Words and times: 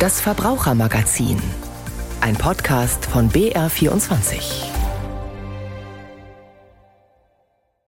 Das 0.00 0.18
Verbrauchermagazin. 0.18 1.36
Ein 2.22 2.34
Podcast 2.34 3.04
von 3.04 3.28
BR24. 3.28 4.64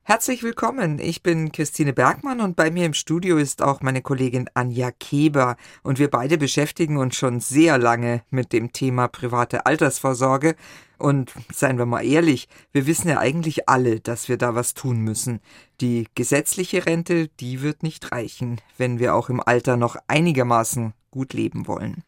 Herzlich 0.02 0.42
willkommen. 0.42 0.98
Ich 0.98 1.22
bin 1.22 1.52
Christine 1.52 1.94
Bergmann 1.94 2.42
und 2.42 2.56
bei 2.56 2.72
mir 2.72 2.88
im 2.88 2.96
Studio 2.96 3.38
ist 3.38 3.62
auch 3.62 3.82
meine 3.82 4.02
Kollegin 4.02 4.50
Anja 4.56 4.90
Keber. 4.90 5.56
Und 5.84 6.00
wir 6.00 6.10
beide 6.10 6.40
beschäftigen 6.40 6.98
uns 6.98 7.16
schon 7.16 7.42
sehr 7.42 7.78
lange 7.78 8.24
mit 8.32 8.54
dem 8.54 8.74
Thema 8.74 9.08
private 9.08 9.68
Altersvorsorge. 9.68 10.56
Und 10.98 11.32
seien 11.54 11.78
wir 11.78 11.86
mal 11.86 12.04
ehrlich, 12.04 12.50
wir 12.72 12.88
wissen 12.88 13.10
ja 13.10 13.20
eigentlich 13.20 13.70
alle, 13.70 14.00
dass 14.00 14.30
wir 14.30 14.38
da 14.38 14.56
was 14.56 14.74
tun 14.74 15.02
müssen. 15.02 15.42
Die 15.80 16.08
gesetzliche 16.16 16.88
Rente, 16.88 17.28
die 17.40 17.62
wird 17.62 17.84
nicht 17.84 18.12
reichen, 18.12 18.60
wenn 18.80 18.98
wir 18.98 19.14
auch 19.14 19.30
im 19.30 19.42
Alter 19.46 19.78
noch 19.78 19.96
einigermaßen 20.08 20.96
gut 21.12 21.34
leben 21.34 21.68
wollen. 21.68 22.04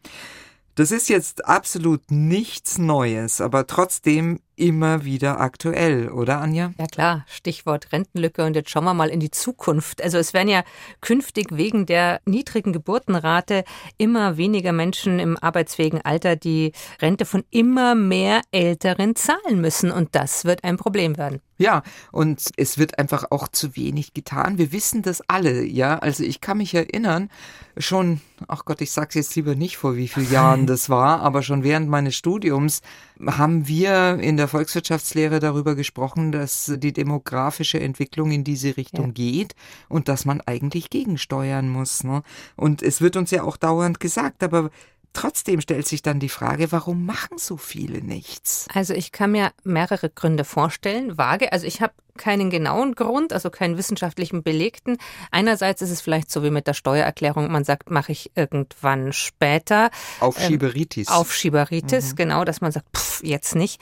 Das 0.74 0.90
ist 0.90 1.10
jetzt 1.10 1.44
absolut 1.44 2.10
nichts 2.10 2.78
Neues, 2.78 3.42
aber 3.42 3.66
trotzdem 3.66 4.40
immer 4.56 5.04
wieder 5.04 5.38
aktuell, 5.38 6.08
oder 6.08 6.40
Anja? 6.40 6.72
Ja 6.78 6.86
klar, 6.86 7.26
Stichwort 7.28 7.92
Rentenlücke 7.92 8.46
und 8.46 8.56
jetzt 8.56 8.70
schauen 8.70 8.84
wir 8.84 8.94
mal 8.94 9.10
in 9.10 9.20
die 9.20 9.30
Zukunft. 9.30 10.02
Also 10.02 10.16
es 10.16 10.32
werden 10.32 10.48
ja 10.48 10.64
künftig 11.02 11.48
wegen 11.50 11.84
der 11.84 12.22
niedrigen 12.24 12.72
Geburtenrate 12.72 13.64
immer 13.98 14.38
weniger 14.38 14.72
Menschen 14.72 15.18
im 15.18 15.36
arbeitsfähigen 15.36 16.00
Alter 16.00 16.36
die 16.36 16.72
Rente 17.02 17.26
von 17.26 17.44
immer 17.50 17.94
mehr 17.94 18.40
Älteren 18.50 19.14
zahlen 19.14 19.60
müssen 19.60 19.90
und 19.90 20.14
das 20.14 20.46
wird 20.46 20.64
ein 20.64 20.78
Problem 20.78 21.18
werden. 21.18 21.42
Ja, 21.62 21.84
und 22.10 22.50
es 22.56 22.76
wird 22.76 22.98
einfach 22.98 23.26
auch 23.30 23.46
zu 23.46 23.76
wenig 23.76 24.14
getan. 24.14 24.58
Wir 24.58 24.72
wissen 24.72 25.02
das 25.02 25.22
alle, 25.28 25.64
ja. 25.64 25.96
Also 25.96 26.24
ich 26.24 26.40
kann 26.40 26.58
mich 26.58 26.74
erinnern, 26.74 27.30
schon, 27.76 28.20
ach 28.48 28.64
Gott, 28.64 28.80
ich 28.80 28.90
sag's 28.90 29.14
jetzt 29.14 29.36
lieber 29.36 29.54
nicht 29.54 29.76
vor 29.76 29.94
wie 29.94 30.08
vielen 30.08 30.32
Jahren 30.32 30.66
das 30.66 30.90
war, 30.90 31.20
aber 31.20 31.42
schon 31.44 31.62
während 31.62 31.88
meines 31.88 32.16
Studiums 32.16 32.82
haben 33.24 33.68
wir 33.68 34.18
in 34.18 34.36
der 34.36 34.48
Volkswirtschaftslehre 34.48 35.38
darüber 35.38 35.76
gesprochen, 35.76 36.32
dass 36.32 36.72
die 36.78 36.92
demografische 36.92 37.78
Entwicklung 37.78 38.32
in 38.32 38.42
diese 38.42 38.76
Richtung 38.76 39.06
ja. 39.06 39.12
geht 39.12 39.54
und 39.88 40.08
dass 40.08 40.24
man 40.24 40.40
eigentlich 40.40 40.90
gegensteuern 40.90 41.68
muss. 41.68 42.02
Ne? 42.02 42.24
Und 42.56 42.82
es 42.82 43.00
wird 43.00 43.16
uns 43.16 43.30
ja 43.30 43.44
auch 43.44 43.56
dauernd 43.56 44.00
gesagt, 44.00 44.42
aber 44.42 44.70
Trotzdem 45.12 45.60
stellt 45.60 45.86
sich 45.86 46.02
dann 46.02 46.20
die 46.20 46.28
Frage, 46.28 46.72
warum 46.72 47.04
machen 47.04 47.36
so 47.36 47.56
viele 47.56 48.02
nichts? 48.02 48.66
Also 48.72 48.94
ich 48.94 49.12
kann 49.12 49.32
mir 49.32 49.52
mehrere 49.62 50.08
Gründe 50.08 50.44
vorstellen. 50.44 51.18
Vage, 51.18 51.52
also 51.52 51.66
ich 51.66 51.82
habe 51.82 51.92
keinen 52.16 52.50
genauen 52.50 52.94
Grund, 52.94 53.32
also 53.32 53.50
keinen 53.50 53.76
wissenschaftlichen 53.76 54.42
belegten. 54.42 54.98
Einerseits 55.30 55.82
ist 55.82 55.90
es 55.90 56.00
vielleicht 56.00 56.30
so 56.30 56.42
wie 56.42 56.50
mit 56.50 56.66
der 56.66 56.74
Steuererklärung, 56.74 57.50
man 57.50 57.64
sagt, 57.64 57.90
mache 57.90 58.12
ich 58.12 58.30
irgendwann 58.34 59.12
später. 59.12 59.90
Aufschieberitis. 60.20 61.08
Ähm, 61.08 61.14
Aufschieberitis, 61.14 62.12
mhm. 62.12 62.16
genau, 62.16 62.44
dass 62.44 62.60
man 62.60 62.72
sagt, 62.72 62.86
pff, 62.96 63.22
jetzt 63.22 63.54
nicht. 63.54 63.80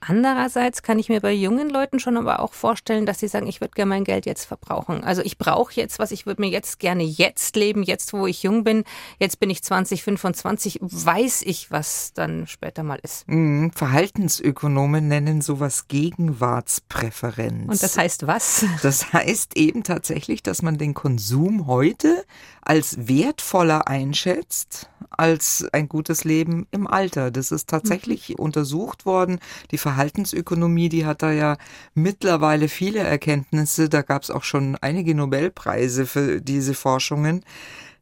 Andererseits 0.00 0.82
kann 0.82 0.98
ich 0.98 1.10
mir 1.10 1.20
bei 1.20 1.32
jungen 1.32 1.68
Leuten 1.68 2.00
schon 2.00 2.16
aber 2.16 2.40
auch 2.40 2.54
vorstellen, 2.54 3.04
dass 3.04 3.18
sie 3.18 3.28
sagen, 3.28 3.46
ich 3.46 3.60
würde 3.60 3.74
gerne 3.74 3.90
mein 3.90 4.04
Geld 4.04 4.24
jetzt 4.24 4.46
verbrauchen. 4.46 5.04
Also 5.04 5.20
ich 5.20 5.36
brauche 5.36 5.74
jetzt 5.74 5.98
was, 5.98 6.10
ich 6.10 6.24
würde 6.24 6.40
mir 6.40 6.48
jetzt 6.48 6.78
gerne 6.78 7.02
jetzt 7.02 7.54
leben, 7.54 7.82
jetzt 7.82 8.14
wo 8.14 8.26
ich 8.26 8.42
jung 8.42 8.64
bin. 8.64 8.84
Jetzt 9.18 9.40
bin 9.40 9.50
ich 9.50 9.62
20, 9.62 10.02
25, 10.02 10.78
weiß 10.80 11.42
ich, 11.42 11.70
was 11.70 12.14
dann 12.14 12.46
später 12.46 12.82
mal 12.82 12.98
ist. 13.02 13.28
Mhm. 13.28 13.72
Verhaltensökonomen 13.74 15.06
nennen 15.06 15.42
sowas 15.42 15.86
Gegenwartspräferenz. 15.88 17.68
Und 17.68 17.82
das 17.82 17.98
heißt 17.98 18.26
was? 18.26 18.64
Das 18.82 19.12
heißt 19.12 19.56
eben 19.56 19.82
tatsächlich, 19.82 20.42
dass 20.42 20.62
man 20.62 20.78
den 20.78 20.94
Konsum 20.94 21.66
heute 21.66 22.24
als 22.62 23.08
wertvoller 23.08 23.88
einschätzt 23.88 24.88
als 25.10 25.66
ein 25.72 25.88
gutes 25.88 26.24
Leben 26.24 26.66
im 26.70 26.86
Alter. 26.86 27.30
Das 27.30 27.52
ist 27.52 27.68
tatsächlich 27.68 28.30
mhm. 28.30 28.36
untersucht 28.36 29.06
worden. 29.06 29.40
Die 29.70 29.78
Verhaltensökonomie, 29.90 30.88
die 30.88 31.04
hat 31.04 31.22
da 31.22 31.32
ja 31.32 31.56
mittlerweile 31.94 32.68
viele 32.68 33.00
Erkenntnisse. 33.00 33.88
Da 33.88 34.02
gab 34.02 34.22
es 34.22 34.30
auch 34.30 34.44
schon 34.44 34.76
einige 34.80 35.14
Nobelpreise 35.14 36.06
für 36.06 36.40
diese 36.40 36.74
Forschungen 36.74 37.44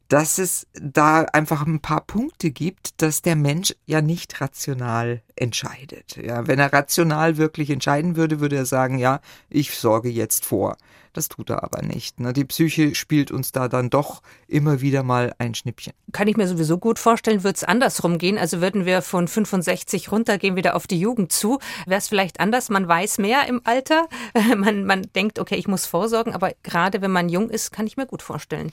dass 0.09 0.39
es 0.39 0.65
da 0.73 1.21
einfach 1.21 1.67
ein 1.67 1.81
paar 1.81 2.01
Punkte 2.01 2.49
gibt, 2.49 2.99
dass 3.03 3.21
der 3.21 3.35
Mensch 3.35 3.75
ja 3.85 4.01
nicht 4.01 4.41
rational 4.41 5.21
entscheidet. 5.35 6.17
Ja, 6.17 6.47
wenn 6.47 6.57
er 6.57 6.73
rational 6.73 7.37
wirklich 7.37 7.69
entscheiden 7.69 8.15
würde, 8.15 8.39
würde 8.39 8.55
er 8.55 8.65
sagen, 8.65 8.97
ja, 8.97 9.21
ich 9.51 9.71
sorge 9.77 10.09
jetzt 10.09 10.47
vor. 10.47 10.77
Das 11.13 11.27
tut 11.27 11.49
er 11.49 11.63
aber 11.63 11.81
nicht. 11.81 12.19
Ne? 12.19 12.33
Die 12.33 12.45
Psyche 12.45 12.93
spielt 12.95 13.31
uns 13.31 13.51
da 13.51 13.67
dann 13.67 13.89
doch 13.89 14.21
immer 14.47 14.81
wieder 14.81 15.03
mal 15.03 15.33
ein 15.39 15.55
Schnippchen. 15.55 15.93
Kann 16.11 16.27
ich 16.27 16.37
mir 16.37 16.47
sowieso 16.47 16.77
gut 16.77 16.99
vorstellen, 16.99 17.43
wird 17.43 17.57
es 17.57 17.63
andersrum 17.63 18.17
gehen. 18.17 18.37
Also 18.37 18.61
würden 18.61 18.85
wir 18.85 19.01
von 19.01 19.27
65 19.27 20.11
runtergehen, 20.11 20.55
wieder 20.55 20.75
auf 20.75 20.87
die 20.87 20.99
Jugend 20.99 21.31
zu. 21.31 21.59
Wäre 21.85 21.97
es 21.99 22.07
vielleicht 22.07 22.39
anders? 22.39 22.69
Man 22.69 22.87
weiß 22.87 23.17
mehr 23.17 23.47
im 23.47 23.61
Alter. 23.63 24.07
Man, 24.55 24.85
man 24.85 25.07
denkt, 25.15 25.39
okay, 25.39 25.55
ich 25.55 25.67
muss 25.67 25.85
vorsorgen. 25.85 26.33
Aber 26.33 26.51
gerade 26.63 27.01
wenn 27.01 27.11
man 27.11 27.29
jung 27.29 27.49
ist, 27.49 27.71
kann 27.71 27.87
ich 27.87 27.97
mir 27.97 28.05
gut 28.05 28.21
vorstellen. 28.21 28.71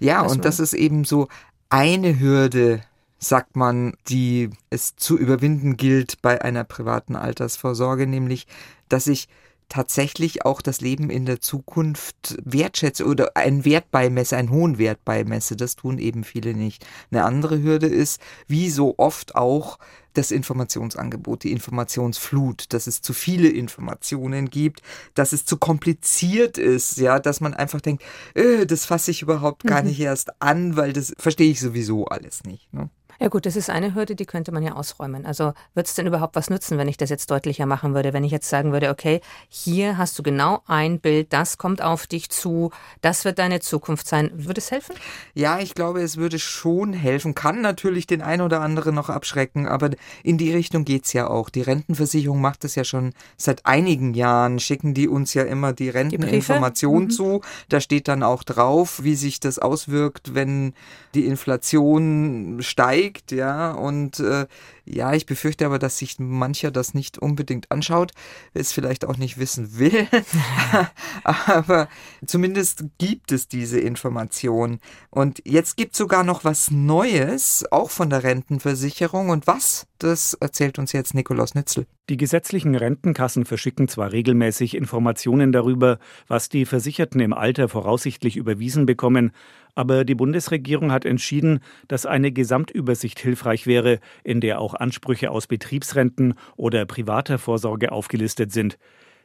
Ja, 0.00 0.22
und 0.22 0.44
das 0.44 0.60
ist 0.60 0.72
eben 0.72 1.04
so 1.04 1.28
eine 1.68 2.18
Hürde, 2.18 2.82
sagt 3.18 3.56
man, 3.56 3.94
die 4.08 4.50
es 4.70 4.96
zu 4.96 5.18
überwinden 5.18 5.76
gilt 5.76 6.22
bei 6.22 6.42
einer 6.42 6.64
privaten 6.64 7.16
Altersvorsorge, 7.16 8.06
nämlich, 8.06 8.46
dass 8.88 9.06
ich 9.06 9.28
tatsächlich 9.68 10.44
auch 10.44 10.62
das 10.62 10.80
Leben 10.80 11.10
in 11.10 11.26
der 11.26 11.40
Zukunft 11.40 12.36
wertschätze 12.44 13.04
oder 13.04 13.36
einen 13.36 13.64
Wert 13.64 13.90
beimesse, 13.90 14.36
einen 14.36 14.50
hohen 14.50 14.78
Wert 14.78 15.04
beimesse. 15.04 15.56
Das 15.56 15.76
tun 15.76 15.98
eben 15.98 16.24
viele 16.24 16.54
nicht. 16.54 16.86
Eine 17.10 17.24
andere 17.24 17.62
Hürde 17.62 17.86
ist, 17.86 18.20
wie 18.46 18.70
so 18.70 18.94
oft 18.98 19.34
auch, 19.34 19.78
das 20.16 20.30
Informationsangebot, 20.30 21.44
die 21.44 21.52
Informationsflut, 21.52 22.72
dass 22.72 22.86
es 22.86 23.02
zu 23.02 23.12
viele 23.12 23.48
Informationen 23.48 24.50
gibt, 24.50 24.82
dass 25.14 25.32
es 25.32 25.44
zu 25.44 25.58
kompliziert 25.58 26.58
ist, 26.58 26.96
ja, 26.96 27.18
dass 27.18 27.40
man 27.40 27.54
einfach 27.54 27.80
denkt, 27.80 28.02
äh, 28.34 28.66
das 28.66 28.86
fasse 28.86 29.10
ich 29.10 29.22
überhaupt 29.22 29.64
gar 29.64 29.82
mhm. 29.82 29.88
nicht 29.88 30.00
erst 30.00 30.40
an, 30.40 30.76
weil 30.76 30.92
das 30.92 31.12
verstehe 31.18 31.50
ich 31.50 31.60
sowieso 31.60 32.06
alles 32.06 32.44
nicht. 32.44 32.72
Ne? 32.72 32.88
Ja 33.18 33.28
gut, 33.28 33.46
das 33.46 33.56
ist 33.56 33.70
eine 33.70 33.94
Hürde, 33.94 34.14
die 34.14 34.26
könnte 34.26 34.52
man 34.52 34.62
ja 34.62 34.72
ausräumen. 34.72 35.24
Also 35.24 35.54
wird 35.74 35.86
es 35.86 35.94
denn 35.94 36.06
überhaupt 36.06 36.36
was 36.36 36.50
nützen, 36.50 36.78
wenn 36.78 36.88
ich 36.88 36.96
das 36.96 37.10
jetzt 37.10 37.30
deutlicher 37.30 37.66
machen 37.66 37.94
würde? 37.94 38.12
Wenn 38.12 38.24
ich 38.24 38.32
jetzt 38.32 38.48
sagen 38.48 38.72
würde, 38.72 38.90
okay, 38.90 39.20
hier 39.48 39.96
hast 39.96 40.18
du 40.18 40.22
genau 40.22 40.62
ein 40.66 41.00
Bild, 41.00 41.32
das 41.32 41.58
kommt 41.58 41.82
auf 41.82 42.06
dich 42.06 42.28
zu, 42.28 42.70
das 43.00 43.24
wird 43.24 43.38
deine 43.38 43.60
Zukunft 43.60 44.06
sein. 44.06 44.30
Würde 44.34 44.60
es 44.60 44.70
helfen? 44.70 44.94
Ja, 45.34 45.58
ich 45.58 45.74
glaube, 45.74 46.02
es 46.02 46.16
würde 46.16 46.38
schon 46.38 46.92
helfen. 46.92 47.34
Kann 47.34 47.62
natürlich 47.62 48.06
den 48.06 48.22
einen 48.22 48.42
oder 48.42 48.60
anderen 48.60 48.94
noch 48.94 49.08
abschrecken, 49.08 49.66
aber 49.66 49.90
in 50.22 50.38
die 50.38 50.52
Richtung 50.52 50.84
geht's 50.84 51.12
ja 51.12 51.28
auch. 51.28 51.48
Die 51.48 51.62
Rentenversicherung 51.62 52.40
macht 52.40 52.64
es 52.64 52.74
ja 52.74 52.84
schon 52.84 53.12
seit 53.36 53.64
einigen 53.64 54.14
Jahren, 54.14 54.58
schicken 54.58 54.92
die 54.92 55.08
uns 55.08 55.32
ja 55.34 55.44
immer 55.44 55.72
die 55.72 55.88
Renteninformation 55.88 57.04
mhm. 57.04 57.10
zu. 57.10 57.40
Da 57.68 57.80
steht 57.80 58.08
dann 58.08 58.22
auch 58.22 58.42
drauf, 58.42 59.02
wie 59.02 59.14
sich 59.14 59.40
das 59.40 59.58
auswirkt, 59.58 60.34
wenn 60.34 60.74
die 61.14 61.24
Inflation 61.24 62.58
steigt 62.60 63.05
zeigt, 63.06 63.32
ja, 63.32 63.72
und 63.72 64.20
äh, 64.20 64.46
ja, 64.84 65.12
ich 65.14 65.26
befürchte 65.26 65.66
aber, 65.66 65.78
dass 65.78 65.98
sich 65.98 66.18
mancher 66.18 66.70
das 66.70 66.94
nicht 66.94 67.18
unbedingt 67.18 67.70
anschaut, 67.70 68.12
es 68.54 68.72
vielleicht 68.72 69.04
auch 69.04 69.16
nicht 69.16 69.38
wissen 69.38 69.78
will, 69.78 70.08
aber 71.24 71.88
zumindest 72.26 72.84
gibt 72.98 73.32
es 73.32 73.48
diese 73.48 73.80
Information. 73.80 74.80
Und 75.10 75.42
jetzt 75.44 75.76
gibt 75.76 75.92
es 75.92 75.98
sogar 75.98 76.24
noch 76.24 76.44
was 76.44 76.70
Neues, 76.70 77.64
auch 77.70 77.90
von 77.90 78.10
der 78.10 78.22
Rentenversicherung. 78.22 79.30
Und 79.30 79.46
was? 79.46 79.86
Das 79.98 80.34
erzählt 80.34 80.78
uns 80.78 80.92
jetzt 80.92 81.14
Nikolaus 81.14 81.54
Nützel. 81.54 81.86
Die 82.08 82.16
gesetzlichen 82.16 82.76
Rentenkassen 82.76 83.44
verschicken 83.44 83.88
zwar 83.88 84.12
regelmäßig 84.12 84.76
Informationen 84.76 85.50
darüber, 85.50 85.98
was 86.28 86.48
die 86.48 86.64
Versicherten 86.64 87.20
im 87.20 87.32
Alter 87.32 87.68
voraussichtlich 87.68 88.36
überwiesen 88.36 88.86
bekommen, 88.86 89.32
aber 89.74 90.04
die 90.04 90.14
Bundesregierung 90.14 90.92
hat 90.92 91.04
entschieden, 91.04 91.58
dass 91.88 92.06
eine 92.06 92.30
Gesamtübersicht 92.30 93.18
hilfreich 93.18 93.66
wäre, 93.66 93.98
in 94.22 94.40
der 94.40 94.60
auch 94.60 94.74
Ansprüche 94.74 95.32
aus 95.32 95.48
Betriebsrenten 95.48 96.34
oder 96.54 96.86
privater 96.86 97.38
Vorsorge 97.38 97.90
aufgelistet 97.90 98.52
sind. 98.52 98.78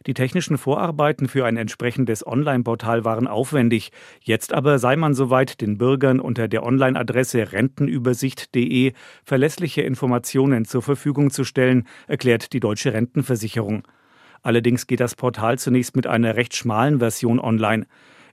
Die 0.08 0.14
technischen 0.16 0.58
Vorarbeiten 0.58 1.28
für 1.28 1.46
ein 1.46 1.58
entsprechendes 1.58 2.26
Online-Portal 2.26 3.06
waren 3.06 3.28
aufwendig. 3.28 3.92
Jetzt 4.22 4.52
aber 4.52 4.80
sei 4.80 4.96
man 4.96 5.14
soweit, 5.14 5.62
den 5.62 5.78
Bürgern 5.78 6.20
unter 6.20 6.48
der 6.48 6.64
Online-Adresse 6.64 7.52
rentenübersicht.de 7.52 8.94
verlässliche 9.24 9.82
Informationen 9.82 10.66
zur 10.66 10.82
Verfügung 10.82 11.30
zu 11.30 11.44
stellen, 11.44 11.88
erklärt 12.08 12.54
die 12.54 12.60
Deutsche 12.60 12.94
Rentenversicherung. 12.94 13.88
Allerdings 14.42 14.88
geht 14.88 15.02
das 15.02 15.16
Portal 15.16 15.60
zunächst 15.60 15.96
mit 15.96 16.08
einer 16.08 16.36
recht 16.36 16.56
schmalen 16.56 16.98
Version 16.98 17.40
online. 17.40 17.86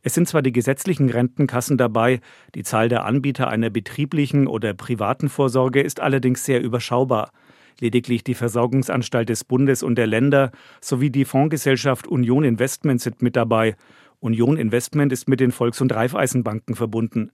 Es 0.02 0.14
sind 0.14 0.26
zwar 0.26 0.40
die 0.40 0.52
gesetzlichen 0.52 1.10
Rentenkassen 1.10 1.76
dabei, 1.76 2.20
die 2.54 2.62
Zahl 2.62 2.88
der 2.88 3.04
Anbieter 3.04 3.48
einer 3.48 3.68
betrieblichen 3.68 4.46
oder 4.46 4.72
privaten 4.72 5.28
Vorsorge 5.28 5.82
ist 5.82 6.00
allerdings 6.00 6.44
sehr 6.44 6.62
überschaubar. 6.62 7.30
Lediglich 7.80 8.24
die 8.24 8.34
Versorgungsanstalt 8.34 9.28
des 9.28 9.44
Bundes 9.44 9.82
und 9.82 9.96
der 9.96 10.06
Länder 10.06 10.50
sowie 10.80 11.10
die 11.10 11.24
Fondsgesellschaft 11.24 12.08
Union 12.08 12.44
Investment 12.44 13.00
sind 13.00 13.22
mit 13.22 13.36
dabei. 13.36 13.76
Union 14.20 14.56
Investment 14.56 15.12
ist 15.12 15.28
mit 15.28 15.38
den 15.38 15.52
Volks- 15.52 15.80
und 15.80 15.94
Raiffeisenbanken 15.94 16.74
verbunden. 16.74 17.30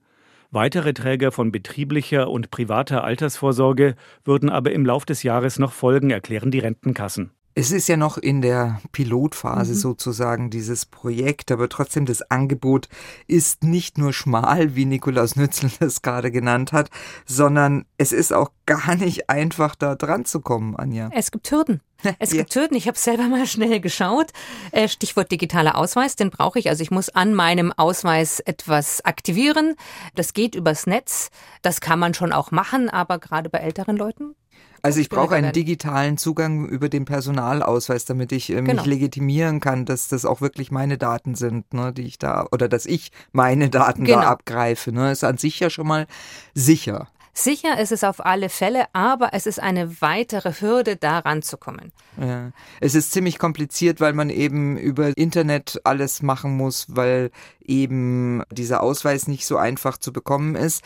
Weitere 0.51 0.93
Träger 0.93 1.31
von 1.31 1.51
betrieblicher 1.51 2.29
und 2.29 2.51
privater 2.51 3.03
Altersvorsorge 3.03 3.95
würden 4.23 4.49
aber 4.49 4.71
im 4.71 4.85
Lauf 4.85 5.05
des 5.05 5.23
Jahres 5.23 5.57
noch 5.57 5.73
folgen, 5.73 6.11
erklären 6.11 6.51
die 6.51 6.59
Rentenkassen. 6.59 7.31
Es 7.57 7.71
ist 7.71 7.87
ja 7.87 7.95
noch 7.95 8.17
in 8.17 8.41
der 8.41 8.81
Pilotphase 8.91 9.71
mhm. 9.71 9.77
sozusagen 9.77 10.49
dieses 10.49 10.85
Projekt, 10.85 11.53
aber 11.53 11.69
trotzdem 11.69 12.05
das 12.05 12.21
Angebot 12.29 12.89
ist 13.27 13.63
nicht 13.63 13.97
nur 13.97 14.11
schmal, 14.11 14.75
wie 14.75 14.83
Nikolaus 14.83 15.37
Nützel 15.37 15.71
das 15.79 16.01
gerade 16.01 16.31
genannt 16.31 16.73
hat, 16.73 16.89
sondern 17.25 17.85
es 17.97 18.11
ist 18.11 18.33
auch 18.33 18.51
gar 18.65 18.95
nicht 18.95 19.29
einfach 19.29 19.75
da 19.75 19.95
dran 19.95 20.25
zu 20.25 20.41
kommen, 20.41 20.75
Anja. 20.75 21.09
Es 21.13 21.31
gibt 21.31 21.49
Hürden. 21.49 21.79
Es 22.19 22.31
gibt 22.31 22.53
ja. 22.53 22.61
Hürden. 22.61 22.75
Ich 22.75 22.89
habe 22.89 22.97
selber 22.97 23.29
mal 23.29 23.47
schnell 23.47 23.79
geschaut. 23.79 24.31
Äh, 24.73 24.89
Stichwort 24.89 25.31
digitaler 25.31 25.77
Ausweis, 25.77 26.17
den 26.17 26.31
brauche 26.31 26.59
ich. 26.59 26.67
Also 26.67 26.83
ich 26.83 26.91
muss 26.91 27.07
an 27.07 27.33
meinem 27.33 27.71
Ausweis 27.71 28.41
etwas 28.41 29.03
aktivieren. 29.05 29.75
Das 30.13 30.33
geht 30.33 30.55
übers 30.55 30.87
Netz. 30.87 31.29
Das 31.61 31.79
kann 31.79 31.99
man 31.99 32.13
schon 32.13 32.33
auch 32.33 32.51
machen, 32.51 32.89
aber 32.89 33.17
gerade 33.17 33.49
bei 33.49 33.59
älteren 33.59 33.95
Leuten 33.95 34.35
also 34.81 34.99
ich 34.99 35.09
brauche 35.09 35.35
einen 35.35 35.51
digitalen 35.51 36.17
Zugang 36.17 36.67
über 36.67 36.89
den 36.89 37.05
Personalausweis, 37.05 38.05
damit 38.05 38.31
ich 38.31 38.49
äh, 38.49 38.61
mich 38.61 38.71
genau. 38.71 38.85
legitimieren 38.85 39.59
kann, 39.59 39.85
dass 39.85 40.07
das 40.07 40.25
auch 40.25 40.41
wirklich 40.41 40.71
meine 40.71 40.97
Daten 40.97 41.35
sind, 41.35 41.73
ne, 41.73 41.93
die 41.93 42.03
ich 42.03 42.19
da 42.19 42.47
oder 42.51 42.67
dass 42.67 42.85
ich 42.85 43.11
meine 43.31 43.69
Daten 43.69 44.05
genau. 44.05 44.21
da 44.21 44.29
abgreife. 44.29 44.91
Ne, 44.91 45.11
ist 45.11 45.23
an 45.23 45.37
sich 45.37 45.59
ja 45.59 45.69
schon 45.69 45.87
mal 45.87 46.07
sicher. 46.53 47.07
Sicher 47.37 47.77
ist 47.81 47.91
es 47.91 48.05
auf 48.05 48.25
alle 48.25 48.47
Fälle, 48.47 48.85
aber 48.93 49.33
es 49.33 49.45
ist 49.45 49.61
eine 49.61 49.99
weitere 50.01 50.53
Hürde, 50.53 50.95
da 50.95 51.19
ranzukommen. 51.19 51.91
Ja. 52.17 52.51
Es 52.79 52.95
ist 52.95 53.11
ziemlich 53.11 53.39
kompliziert, 53.39 53.99
weil 53.99 54.13
man 54.13 54.29
eben 54.29 54.77
über 54.77 55.17
Internet 55.17 55.81
alles 55.83 56.21
machen 56.21 56.55
muss, 56.55 56.85
weil 56.87 57.31
eben 57.61 58.41
dieser 58.51 58.81
Ausweis 58.81 59.27
nicht 59.27 59.45
so 59.45 59.57
einfach 59.57 59.97
zu 59.97 60.13
bekommen 60.13 60.55
ist 60.55 60.81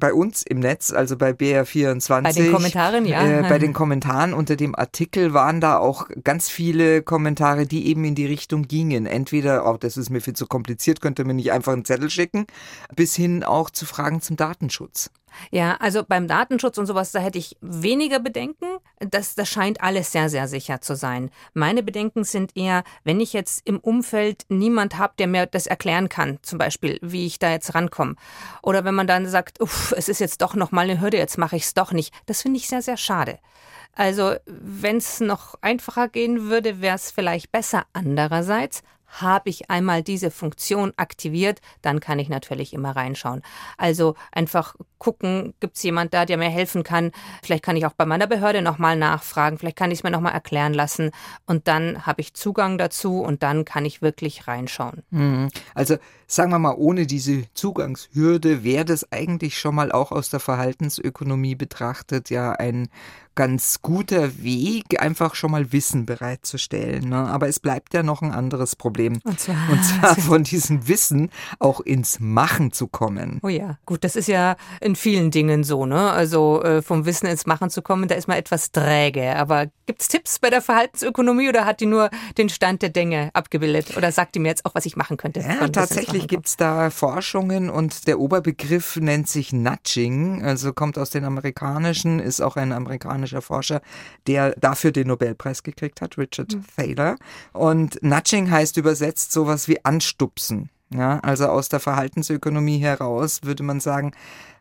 bei 0.00 0.12
uns 0.12 0.42
im 0.42 0.58
Netz, 0.58 0.92
also 0.92 1.16
bei 1.16 1.30
BR24. 1.30 2.22
Bei 2.22 2.32
den 2.32 2.52
Kommentaren, 2.52 3.06
ja. 3.06 3.24
Äh, 3.24 3.48
bei 3.48 3.58
den 3.58 3.72
Kommentaren 3.72 4.34
unter 4.34 4.56
dem 4.56 4.74
Artikel 4.74 5.32
waren 5.32 5.60
da 5.60 5.78
auch 5.78 6.08
ganz 6.24 6.48
viele 6.48 7.02
Kommentare, 7.02 7.66
die 7.66 7.86
eben 7.86 8.04
in 8.04 8.16
die 8.16 8.26
Richtung 8.26 8.66
gingen. 8.66 9.06
Entweder, 9.06 9.70
oh, 9.70 9.76
das 9.76 9.96
ist 9.96 10.10
mir 10.10 10.20
viel 10.20 10.34
zu 10.34 10.46
kompliziert, 10.46 11.00
könnte 11.00 11.24
mir 11.24 11.34
nicht 11.34 11.52
einfach 11.52 11.72
einen 11.72 11.84
Zettel 11.84 12.10
schicken, 12.10 12.46
bis 12.96 13.14
hin 13.14 13.44
auch 13.44 13.70
zu 13.70 13.86
Fragen 13.86 14.20
zum 14.20 14.36
Datenschutz. 14.36 15.10
Ja, 15.50 15.76
also 15.80 16.04
beim 16.06 16.28
Datenschutz 16.28 16.78
und 16.78 16.86
sowas, 16.86 17.12
da 17.12 17.20
hätte 17.20 17.38
ich 17.38 17.56
weniger 17.60 18.20
Bedenken. 18.20 18.66
Das, 18.98 19.34
das 19.34 19.48
scheint 19.48 19.80
alles 19.80 20.12
sehr, 20.12 20.28
sehr 20.28 20.48
sicher 20.48 20.80
zu 20.80 20.94
sein. 20.94 21.30
Meine 21.54 21.82
Bedenken 21.82 22.24
sind 22.24 22.56
eher, 22.56 22.84
wenn 23.04 23.20
ich 23.20 23.32
jetzt 23.32 23.66
im 23.66 23.78
Umfeld 23.78 24.44
niemand 24.48 24.98
habe, 24.98 25.14
der 25.18 25.26
mir 25.26 25.46
das 25.46 25.66
erklären 25.66 26.08
kann, 26.08 26.38
zum 26.42 26.58
Beispiel, 26.58 26.98
wie 27.02 27.26
ich 27.26 27.38
da 27.38 27.50
jetzt 27.50 27.74
rankomme. 27.74 28.16
Oder 28.62 28.84
wenn 28.84 28.94
man 28.94 29.06
dann 29.06 29.26
sagt, 29.28 29.60
uff, 29.60 29.92
es 29.96 30.08
ist 30.08 30.20
jetzt 30.20 30.42
doch 30.42 30.54
noch 30.54 30.72
mal 30.72 30.88
eine 30.88 31.00
Hürde, 31.00 31.16
jetzt 31.16 31.38
mache 31.38 31.56
ich 31.56 31.64
es 31.64 31.74
doch 31.74 31.92
nicht. 31.92 32.14
Das 32.26 32.42
finde 32.42 32.58
ich 32.58 32.68
sehr, 32.68 32.82
sehr 32.82 32.96
schade. 32.96 33.38
Also, 33.94 34.34
wenn 34.46 34.98
es 34.98 35.20
noch 35.20 35.56
einfacher 35.62 36.08
gehen 36.08 36.48
würde, 36.48 36.80
wäre 36.80 36.96
es 36.96 37.10
vielleicht 37.10 37.50
besser. 37.50 37.84
Andererseits 37.92 38.82
habe 39.10 39.50
ich 39.50 39.70
einmal 39.70 40.02
diese 40.02 40.30
Funktion 40.30 40.92
aktiviert, 40.96 41.60
dann 41.82 42.00
kann 42.00 42.18
ich 42.18 42.28
natürlich 42.28 42.72
immer 42.72 42.96
reinschauen. 42.96 43.42
Also 43.76 44.14
einfach 44.32 44.76
gucken, 44.98 45.54
gibt 45.60 45.76
es 45.76 45.82
jemand 45.82 46.14
da, 46.14 46.26
der 46.26 46.36
mir 46.36 46.50
helfen 46.50 46.82
kann? 46.82 47.10
Vielleicht 47.42 47.64
kann 47.64 47.76
ich 47.76 47.86
auch 47.86 47.94
bei 47.94 48.06
meiner 48.06 48.26
Behörde 48.26 48.62
nochmal 48.62 48.96
nachfragen, 48.96 49.58
vielleicht 49.58 49.76
kann 49.76 49.90
ich 49.90 50.00
es 50.00 50.02
mir 50.02 50.10
nochmal 50.10 50.32
erklären 50.32 50.74
lassen 50.74 51.10
und 51.46 51.68
dann 51.68 52.06
habe 52.06 52.20
ich 52.20 52.34
Zugang 52.34 52.78
dazu 52.78 53.20
und 53.20 53.42
dann 53.42 53.64
kann 53.64 53.84
ich 53.84 54.02
wirklich 54.02 54.46
reinschauen. 54.46 55.02
Mhm. 55.10 55.48
Also 55.74 55.96
sagen 56.26 56.50
wir 56.50 56.58
mal, 56.58 56.74
ohne 56.76 57.06
diese 57.06 57.42
Zugangshürde 57.54 58.62
wäre 58.62 58.84
das 58.84 59.10
eigentlich 59.10 59.58
schon 59.58 59.74
mal 59.74 59.90
auch 59.90 60.12
aus 60.12 60.30
der 60.30 60.40
Verhaltensökonomie 60.40 61.54
betrachtet 61.54 62.30
ja 62.30 62.52
ein 62.52 62.88
ganz 63.40 63.80
guter 63.80 64.42
Weg, 64.42 65.00
einfach 65.00 65.34
schon 65.34 65.52
mal 65.52 65.72
Wissen 65.72 66.04
bereitzustellen. 66.04 67.08
Ne? 67.08 67.16
Aber 67.16 67.48
es 67.48 67.58
bleibt 67.58 67.94
ja 67.94 68.02
noch 68.02 68.20
ein 68.20 68.32
anderes 68.32 68.76
Problem. 68.76 69.18
Und 69.24 69.40
zwar, 69.40 69.56
Und 69.72 69.82
zwar 69.82 70.14
von 70.28 70.44
diesem 70.44 70.88
Wissen 70.88 71.30
auch 71.58 71.80
ins 71.80 72.20
Machen 72.20 72.70
zu 72.70 72.86
kommen. 72.86 73.40
Oh 73.42 73.48
ja, 73.48 73.78
gut, 73.86 74.04
das 74.04 74.14
ist 74.14 74.28
ja 74.28 74.56
in 74.82 74.94
vielen 74.94 75.30
Dingen 75.30 75.64
so. 75.64 75.86
Ne? 75.86 76.10
Also 76.10 76.62
äh, 76.62 76.82
vom 76.82 77.06
Wissen 77.06 77.28
ins 77.28 77.46
Machen 77.46 77.70
zu 77.70 77.80
kommen, 77.80 78.08
da 78.08 78.14
ist 78.14 78.28
man 78.28 78.36
etwas 78.36 78.72
träge. 78.72 79.34
Aber 79.36 79.68
gibt 79.86 80.02
es 80.02 80.08
Tipps 80.08 80.38
bei 80.38 80.50
der 80.50 80.60
Verhaltensökonomie 80.60 81.48
oder 81.48 81.64
hat 81.64 81.80
die 81.80 81.86
nur 81.86 82.10
den 82.36 82.50
Stand 82.50 82.82
der 82.82 82.90
Dinge 82.90 83.30
abgebildet? 83.32 83.96
Oder 83.96 84.12
sagt 84.12 84.34
die 84.34 84.38
mir 84.38 84.48
jetzt 84.48 84.66
auch, 84.66 84.74
was 84.74 84.84
ich 84.84 84.96
machen 84.96 85.16
könnte? 85.16 85.40
Ja, 85.40 85.66
tatsächlich 85.68 86.28
gibt 86.28 86.46
es 86.46 86.58
da 86.58 86.90
Forschungen 86.90 87.70
und 87.70 88.06
der 88.06 88.20
Oberbegriff 88.20 88.96
nennt 88.96 89.28
sich 89.28 89.54
Nudging, 89.54 90.44
also 90.44 90.74
kommt 90.74 90.98
aus 90.98 91.08
den 91.08 91.24
amerikanischen, 91.24 92.20
ist 92.20 92.42
auch 92.42 92.56
ein 92.56 92.72
amerikanischer 92.72 93.29
amerikanischer 93.30 93.42
Forscher, 93.42 93.80
der 94.26 94.54
dafür 94.58 94.92
den 94.92 95.08
Nobelpreis 95.08 95.62
gekriegt 95.62 96.00
hat, 96.00 96.18
Richard 96.18 96.54
mhm. 96.54 96.64
Thaler. 96.76 97.16
Und 97.52 98.02
Nudging 98.02 98.50
heißt 98.50 98.76
übersetzt 98.76 99.32
sowas 99.32 99.68
wie 99.68 99.84
anstupsen. 99.84 100.70
Ja, 100.92 101.20
also 101.20 101.46
aus 101.46 101.68
der 101.68 101.78
Verhaltensökonomie 101.78 102.78
heraus 102.78 103.40
würde 103.44 103.62
man 103.62 103.78
sagen, 103.78 104.10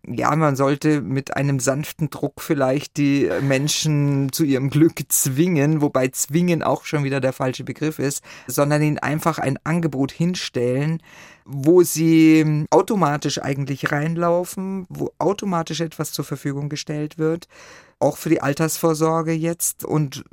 ja, 0.08 0.36
man 0.36 0.56
sollte 0.56 1.02
mit 1.02 1.36
einem 1.36 1.60
sanften 1.60 2.12
Druck 2.12 2.42
vielleicht 2.42 2.98
die 2.98 3.30
Menschen 3.42 4.32
zu 4.32 4.44
ihrem 4.44 4.70
Glück 4.70 5.02
zwingen, 5.10 5.82
wobei 5.82 6.08
zwingen 6.10 6.62
auch 6.62 6.86
schon 6.86 7.04
wieder 7.04 7.20
der 7.20 7.34
falsche 7.34 7.64
Begriff 7.64 7.98
ist, 7.98 8.24
sondern 8.48 8.82
ihnen 8.84 9.00
einfach 9.00 9.40
ein 9.40 9.58
Angebot 9.64 10.12
hinstellen, 10.12 11.02
wo 11.46 11.82
sie 11.82 12.66
automatisch 12.70 13.42
eigentlich 13.42 13.92
reinlaufen, 13.92 14.86
wo 14.88 15.12
automatisch 15.18 15.82
etwas 15.82 16.12
zur 16.12 16.26
Verfügung 16.26 16.70
gestellt 16.70 17.18
wird, 17.18 17.48
auch 17.98 18.18
für 18.18 18.30
die 18.30 18.42
Altersvorsorge 18.42 19.34
jetzt 19.34 19.84
und 19.84 20.24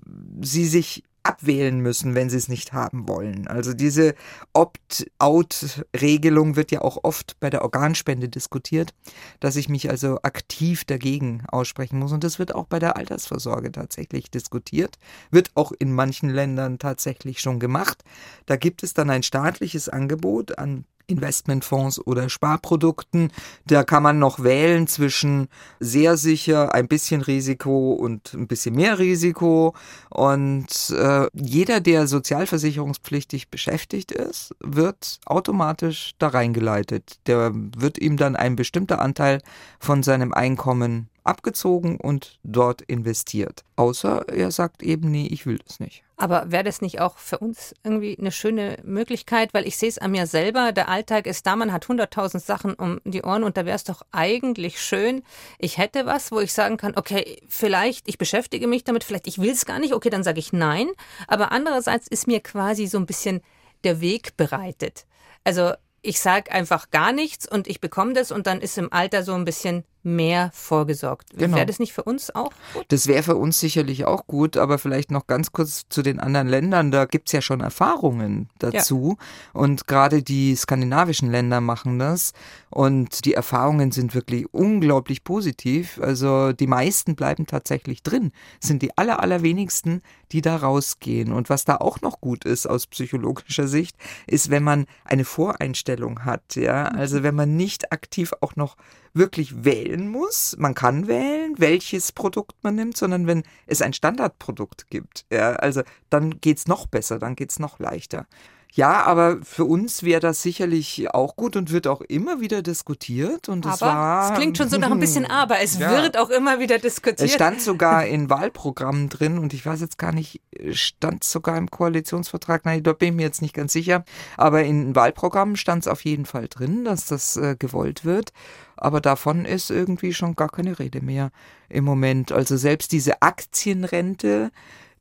sie 0.43 0.67
sich 0.67 1.05
abwählen 1.27 1.81
müssen, 1.81 2.15
wenn 2.15 2.31
sie 2.31 2.37
es 2.37 2.47
nicht 2.49 2.73
haben 2.73 3.09
wollen. 3.09 3.49
Also 3.49 3.75
diese 3.75 4.15
Opt-out-Regelung 4.53 6.55
wird 6.55 6.71
ja 6.71 6.83
auch 6.83 7.03
oft 7.03 7.41
bei 7.41 7.51
der 7.51 7.63
Organspende 7.63 8.29
diskutiert, 8.29 8.95
dass 9.41 9.57
ich 9.57 9.69
mich 9.69 9.91
also 9.91 10.21
aktiv 10.23 10.85
dagegen 10.85 11.43
aussprechen 11.49 11.99
muss. 11.99 12.13
Und 12.13 12.23
das 12.23 12.39
wird 12.39 12.55
auch 12.55 12.67
bei 12.67 12.79
der 12.79 12.97
Altersvorsorge 12.97 13.73
tatsächlich 13.73 14.31
diskutiert, 14.31 15.01
wird 15.31 15.51
auch 15.55 15.73
in 15.77 15.93
manchen 15.93 16.31
Ländern 16.31 16.79
tatsächlich 16.79 17.41
schon 17.41 17.59
gemacht. 17.59 18.05
Da 18.47 18.55
gibt 18.57 18.85
es 18.85 18.95
dann 18.95 19.11
ein 19.11 19.25
staatliches 19.25 19.89
Angebot 19.89 20.57
an 20.59 20.85
Investmentfonds 21.07 22.05
oder 22.07 22.29
Sparprodukten. 22.29 23.31
Da 23.67 23.85
kann 23.85 24.03
man 24.03 24.19
noch 24.19 24.43
wählen 24.43 24.87
zwischen 24.87 25.49
sehr 25.81 26.17
sicher, 26.17 26.75
ein 26.75 26.89
bisschen 26.89 27.23
Risiko 27.23 27.93
und 27.93 28.35
ein 28.35 28.47
bisschen 28.47 28.75
mehr 28.75 28.99
Risiko. 28.99 29.75
Und 30.11 30.91
äh, 30.91 31.27
jeder, 31.33 31.81
der 31.81 32.07
sozialversicherungspflichtig 32.07 33.51
beschäftigt 33.51 34.13
ist, 34.13 34.55
wird 34.61 35.21
automatisch 35.27 36.13
da 36.19 36.29
reingeleitet. 36.29 37.19
Der 37.27 37.53
wird 37.55 37.99
ihm 37.99 38.17
dann 38.17 38.37
ein 38.37 38.57
bestimmter 38.57 39.01
Anteil 39.01 39.43
von 39.79 40.03
seinem 40.03 40.33
Einkommen 40.33 41.09
abgezogen 41.27 41.99
und 41.99 42.39
dort 42.43 42.83
investiert. 42.83 43.65
Außer 43.77 44.29
er 44.29 44.51
sagt 44.51 44.83
eben, 44.83 45.11
nee, 45.11 45.27
ich 45.27 45.47
will 45.47 45.59
das 45.67 45.81
nicht. 45.81 46.03
Aber 46.19 46.51
wäre 46.51 46.65
das 46.65 46.81
nicht 46.81 47.01
auch 47.01 47.19
für 47.19 47.39
uns 47.39 47.75
irgendwie 47.85 48.19
eine 48.19 48.33
schöne 48.33 48.79
Möglichkeit? 48.85 49.53
Weil 49.53 49.67
ich 49.67 49.77
sehe 49.77 49.91
es 49.91 49.99
an 49.99 50.13
mir 50.13 50.27
selber, 50.27 50.73
der 50.73 50.89
Alltag 50.89 51.27
ist 51.27 51.47
da, 51.47 51.57
man 51.57 51.73
hat 51.73 51.89
hunderttausend 51.89 52.43
Sachen 52.43 52.75
um 52.75 53.01
die 53.05 53.23
Ohren 53.23 53.45
und 53.45 53.57
da 53.57 53.67
wäre 53.67 53.77
es 53.77 53.85
doch 53.85 54.03
eigentlich 54.13 54.81
schön, 54.81 55.23
ich 55.59 55.77
hätte 55.77 56.07
was, 56.07 56.33
wo 56.33 56.41
ich 56.41 56.53
sagen 56.53 56.79
kann, 56.79 56.95
okay, 56.97 57.43
vielleicht, 57.49 58.09
ich 58.09 58.17
beschäftige 58.17 58.67
mich 58.67 58.85
damit, 58.85 59.05
vielleicht 59.05 59.27
ich 59.27 59.39
will 59.39 59.51
es 59.51 59.67
gar 59.67 59.79
nicht, 59.79 59.93
okay, 59.93 60.09
dann 60.09 60.25
sage 60.25 60.39
ich 60.39 60.55
nein. 60.55 60.89
Aber 61.29 61.53
andererseits 61.53 62.09
ist 62.09 62.27
mir 62.27 62.41
quasi 62.41 62.87
so 62.87 62.99
ein 62.99 63.07
bisschen 63.07 63.43
der 63.85 64.01
Weg 64.01 64.37
bereitet. 64.39 65.07
Also 65.45 65.73
ich 66.07 66.21
sage 66.21 66.53
einfach 66.53 66.91
gar 66.91 67.13
nichts 67.13 67.51
und 67.51 67.67
ich 67.67 67.81
bekomme 67.81 68.13
das 68.13 68.31
und 68.31 68.47
dann 68.47 68.61
ist 68.61 68.79
im 68.79 68.93
Alter 68.93 69.23
so 69.23 69.35
ein 69.35 69.45
bisschen 69.45 69.85
mehr 70.07 70.51
vorgesorgt. 70.55 71.31
Genau. 71.37 71.57
Wäre 71.57 71.67
das 71.67 71.79
nicht 71.79 71.93
für 71.93 72.05
uns 72.05 72.35
auch 72.35 72.53
gut? 72.73 72.87
Das 72.89 73.09
wäre 73.09 73.23
für 73.23 73.37
uns 73.37 73.61
sicherlich 73.61 74.07
auch 74.07 74.27
gut, 74.27 74.57
aber 74.57 74.79
vielleicht 74.79 75.11
noch 75.11 75.27
ganz 75.27 75.53
kurz 75.53 75.87
zu 75.89 76.03
den 76.03 76.21
anderen 76.21 76.47
Ländern. 76.47 76.91
Da 76.91 77.05
gibt 77.05 77.29
es 77.29 77.33
ja 77.33 77.43
schon 77.43 77.61
Erfahrungen 77.61 78.49
dazu. 78.59 79.17
Ja. 79.19 79.61
Und 79.61 79.87
gerade 79.87 80.23
die 80.23 80.55
skandinavischen 80.55 81.31
Länder 81.31 81.61
machen 81.61 81.99
das. 81.99 82.33
Und 82.71 83.25
die 83.25 83.35
Erfahrungen 83.35 83.91
sind 83.91 84.15
wirklich 84.15 84.47
unglaublich 84.53 85.25
positiv. 85.25 86.01
Also 86.01 86.53
die 86.53 86.69
meisten 86.69 87.17
bleiben 87.17 87.47
tatsächlich 87.47 88.03
drin. 88.03 88.33
Es 88.63 88.69
sind 88.69 88.83
die 88.83 88.97
aller, 88.97 89.21
allerwenigsten, 89.21 90.03
die 90.33 90.41
da 90.41 90.57
rausgehen. 90.57 91.33
Und 91.33 91.51
was 91.51 91.65
da 91.65 91.77
auch 91.77 92.01
noch 92.01 92.21
gut 92.21 92.45
ist 92.45 92.67
aus 92.67 92.87
psychologischer 92.87 93.67
Sicht, 93.67 93.97
ist, 94.27 94.51
wenn 94.51 94.63
man 94.63 94.87
eine 95.05 95.25
Voreinstellung 95.25 96.25
hat. 96.25 96.55
Ja, 96.55 96.91
mhm. 96.93 96.99
also 96.99 97.23
wenn 97.23 97.35
man 97.35 97.57
nicht 97.57 97.93
aktiv 97.93 98.33
auch 98.41 98.55
noch 98.55 98.77
wirklich 99.17 99.65
wählen 99.65 100.09
muss. 100.09 100.57
Man 100.59 100.75
kann 100.75 101.07
wählen, 101.07 101.55
welches 101.59 102.13
Produkt 102.13 102.63
man 102.63 102.75
nimmt, 102.75 102.97
sondern 102.97 103.27
wenn 103.27 103.43
es 103.67 103.83
ein 103.83 103.93
Standardprodukt 103.93 104.89
gibt, 104.91 105.27
ja, 105.33 105.53
also 105.55 105.83
dann 106.11 106.41
geht's 106.41 106.67
noch 106.67 106.87
besser, 106.87 107.19
dann 107.19 107.37
geht's 107.37 107.59
noch 107.59 107.79
leichter. 107.79 108.27
Ja, 108.77 109.05
aber 109.05 109.39
für 109.43 109.65
uns 109.65 110.03
wäre 110.03 110.21
das 110.21 110.43
sicherlich 110.43 111.09
auch 111.15 111.35
gut 111.35 111.57
und 111.57 111.73
wird 111.73 111.87
auch 111.87 112.03
immer 112.03 112.43
wieder 112.43 112.61
diskutiert. 112.61 113.49
Und 113.49 113.65
es 113.65 113.81
aber 113.81 113.91
war, 113.91 114.31
es 114.31 114.39
klingt 114.39 114.59
schon 114.59 114.69
so 114.69 114.77
nach 114.77 114.91
ein 114.91 115.01
bisschen 115.01 115.25
aber. 115.25 115.61
Es 115.61 115.79
ja. 115.79 116.03
wird 116.03 116.19
auch 116.19 116.29
immer 116.29 116.61
wieder 116.61 116.79
diskutiert. 116.79 117.23
Es 117.23 117.33
stand 117.33 117.63
sogar 117.63 118.05
in 118.05 118.29
Wahlprogrammen 118.29 119.09
drin 119.09 119.39
und 119.39 119.55
ich 119.55 119.65
weiß 119.65 119.81
jetzt 119.81 119.97
gar 119.97 120.13
nicht, 120.13 120.43
stand 120.73 121.25
sogar 121.25 121.57
im 121.57 121.71
Koalitionsvertrag, 121.71 122.67
nein, 122.67 122.83
da 122.83 122.93
bin 122.93 123.09
ich 123.09 123.15
mir 123.15 123.23
jetzt 123.23 123.41
nicht 123.41 123.55
ganz 123.55 123.73
sicher, 123.73 124.05
aber 124.37 124.63
in 124.65 124.95
Wahlprogrammen 124.95 125.57
stand 125.57 125.85
es 125.85 125.89
auf 125.89 126.05
jeden 126.05 126.27
Fall 126.27 126.47
drin, 126.49 126.85
dass 126.85 127.07
das 127.07 127.39
äh, 127.39 127.57
gewollt 127.59 128.05
wird. 128.05 128.35
Aber 128.77 129.01
davon 129.01 129.47
ist 129.47 129.71
irgendwie 129.71 130.13
schon 130.13 130.37
gar 130.37 130.51
keine 130.51 130.79
Rede 130.79 131.01
mehr 131.01 131.31
im 131.71 131.85
Moment. 131.85 132.31
Also 132.31 132.59
selbst 132.59 132.93
diese 132.93 133.23
Aktienrente, 133.23 134.51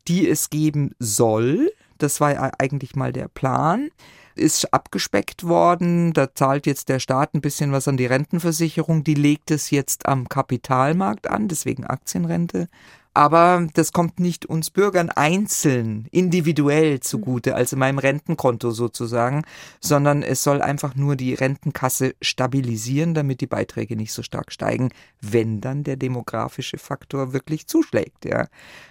die 0.07 0.29
es 0.29 0.49
geben 0.49 0.95
soll, 0.97 1.73
das 1.97 2.19
war 2.19 2.53
eigentlich 2.59 2.95
mal 2.95 3.13
der 3.13 3.27
Plan 3.27 3.89
ist 4.35 4.73
abgespeckt 4.73 5.47
worden. 5.47 6.13
Da 6.13 6.33
zahlt 6.33 6.65
jetzt 6.65 6.89
der 6.89 6.99
Staat 6.99 7.33
ein 7.33 7.41
bisschen 7.41 7.71
was 7.71 7.87
an 7.87 7.97
die 7.97 8.05
Rentenversicherung. 8.05 9.03
Die 9.03 9.13
legt 9.13 9.49
es 9.51 9.71
jetzt 9.71 10.07
am 10.07 10.29
Kapitalmarkt 10.29 11.29
an, 11.29 11.47
deswegen 11.47 11.85
Aktienrente. 11.85 12.67
Aber 13.13 13.65
das 13.73 13.93
kommt 13.93 14.19
nicht 14.19 14.45
uns 14.45 14.71
Bürgern 14.71 15.09
einzeln, 15.09 16.05
individuell 16.11 16.99
zugute, 16.99 17.55
also 17.55 17.77
meinem 17.77 17.97
Rentenkonto 17.97 18.71
sozusagen, 18.71 19.43
sondern 19.79 20.21
es 20.21 20.43
soll 20.43 20.61
einfach 20.61 20.95
nur 20.95 21.15
die 21.15 21.33
Rentenkasse 21.33 22.15
stabilisieren, 22.21 23.13
damit 23.13 23.39
die 23.39 23.47
Beiträge 23.47 23.95
nicht 23.95 24.11
so 24.11 24.21
stark 24.21 24.51
steigen, 24.51 24.89
wenn 25.21 25.61
dann 25.61 25.85
der 25.85 25.95
demografische 25.95 26.77
Faktor 26.77 27.31
wirklich 27.31 27.67
zuschlägt, 27.67 28.25
ja. 28.25 28.47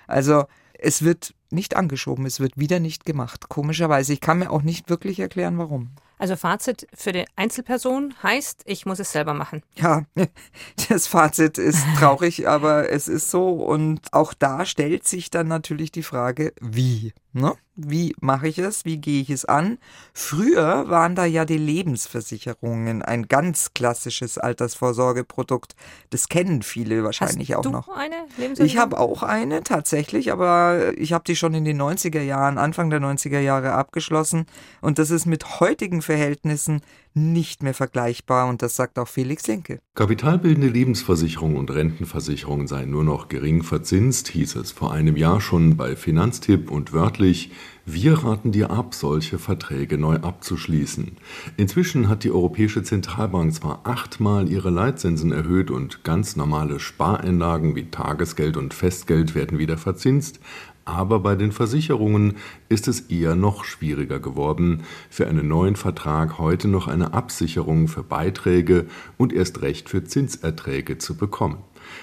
Also, 0.06 0.44
es 0.78 1.02
wird 1.02 1.34
nicht 1.54 1.76
angeschoben, 1.76 2.26
es 2.26 2.40
wird 2.40 2.58
wieder 2.58 2.80
nicht 2.80 3.04
gemacht. 3.04 3.49
Komischerweise. 3.49 4.12
Ich 4.12 4.20
kann 4.20 4.38
mir 4.38 4.50
auch 4.50 4.62
nicht 4.62 4.90
wirklich 4.90 5.20
erklären, 5.20 5.58
warum. 5.58 5.90
Also 6.18 6.37
Fazit 6.37 6.87
für 6.94 7.12
die 7.12 7.25
Einzelperson 7.37 8.14
heißt, 8.23 8.62
ich 8.66 8.87
muss 8.87 8.99
es 8.99 9.12
selber 9.12 9.34
machen. 9.34 9.62
Ja, 9.75 10.04
das 10.88 11.06
Fazit 11.06 11.58
ist 11.58 11.84
traurig, 11.99 12.49
aber 12.49 12.90
es 12.90 13.08
ist 13.08 13.30
so. 13.30 13.50
Und 13.50 14.00
auch 14.12 14.32
da 14.32 14.64
stellt 14.64 15.06
sich 15.06 15.30
dann 15.30 15.49
natürlich 15.49 15.90
die 15.92 16.02
Frage, 16.02 16.52
wie? 16.61 17.12
Ne? 17.32 17.54
Wie 17.76 18.14
mache 18.21 18.47
ich 18.47 18.59
es? 18.59 18.85
Wie 18.85 18.99
gehe 18.99 19.21
ich 19.21 19.31
es 19.31 19.45
an? 19.45 19.78
Früher 20.12 20.88
waren 20.88 21.16
da 21.16 21.25
ja 21.25 21.45
die 21.45 21.59
Lebensversicherungen 21.59 23.02
ein 23.02 23.26
ganz 23.26 23.75
klassisches 23.75 24.38
Altersvorsorgeprodukt. 24.38 25.75
Das 26.11 26.28
kennen 26.28 26.62
viele 26.62 27.02
wahrscheinlich 27.02 27.50
Hast 27.50 27.59
auch 27.59 27.62
du 27.62 27.71
noch. 27.71 27.88
Eine 27.88 28.26
Lebensversicherung? 28.37 28.66
Ich 28.66 28.76
habe 28.76 29.00
auch 29.00 29.25
eine 29.25 29.64
tatsächlich, 29.64 30.31
aber 30.31 30.97
ich 30.97 31.12
habe 31.12 31.25
die 31.25 31.35
schon 31.35 31.54
in 31.54 31.64
den 31.64 31.81
90er 31.81 32.23
Jahren, 32.23 32.59
Anfang 32.59 32.90
der 32.90 33.00
90er 33.00 33.40
Jahre 33.40 33.73
abgeschlossen. 33.73 34.47
Und 34.81 35.00
das 35.00 35.11
ist 35.11 35.26
mit 35.26 35.59
heutigen 35.59 36.00
Verhältnissen 36.00 36.81
nicht 37.14 37.62
mehr 37.62 37.75
vergleichbar 37.75 38.49
und 38.49 38.61
das 38.61 38.76
sagt 38.76 38.99
auch 38.99 39.09
Felix 39.09 39.47
Linke. 39.47 39.78
Kapitalbildende 39.94 40.68
Lebensversicherungen 40.68 41.56
und 41.56 41.71
Rentenversicherungen 41.71 42.66
seien 42.66 42.90
nur 42.90 43.04
noch 43.04 43.28
gering 43.28 43.62
verzinst, 43.62 44.28
hieß 44.28 44.56
es 44.56 44.73
vor 44.73 44.92
einem 44.92 45.16
Jahr 45.16 45.40
schon 45.40 45.76
bei 45.76 45.94
Finanztipp 45.94 46.71
und 46.71 46.92
wörtlich, 46.92 47.52
wir 47.87 48.25
raten 48.25 48.50
dir 48.50 48.71
ab, 48.71 48.94
solche 48.94 49.38
Verträge 49.38 49.99
neu 49.99 50.16
abzuschließen. 50.16 51.18
Inzwischen 51.59 52.09
hat 52.09 52.25
die 52.25 52.30
Europäische 52.30 52.83
Zentralbank 52.83 53.54
zwar 53.54 53.83
achtmal 53.85 54.49
ihre 54.49 54.71
Leitzinsen 54.71 55.33
erhöht 55.33 55.71
und 55.71 56.02
ganz 56.02 56.35
normale 56.35 56.80
Spareinlagen 56.80 57.76
wie 57.76 57.90
Tagesgeld 57.90 58.56
und 58.56 58.75
Festgeld 58.75 59.35
werden 59.35 59.59
wieder 59.59 59.76
verzinst, 59.76 60.40
aber 60.84 61.20
bei 61.20 61.34
den 61.34 61.52
Versicherungen 61.52 62.36
ist 62.68 62.88
es 62.88 63.00
eher 63.00 63.34
noch 63.34 63.64
schwieriger 63.64 64.20
geworden, 64.20 64.82
für 65.10 65.26
einen 65.26 65.48
neuen 65.48 65.76
Vertrag 65.76 66.38
heute 66.38 66.68
noch 66.68 66.88
eine 66.88 67.14
Absicherung 67.14 67.88
für 67.88 68.02
Beiträge 68.02 68.86
und 69.16 69.32
erst 69.32 69.62
recht 69.62 69.88
für 69.88 70.04
Zinserträge 70.04 70.98
zu 70.98 71.16
bekommen. 71.16 71.58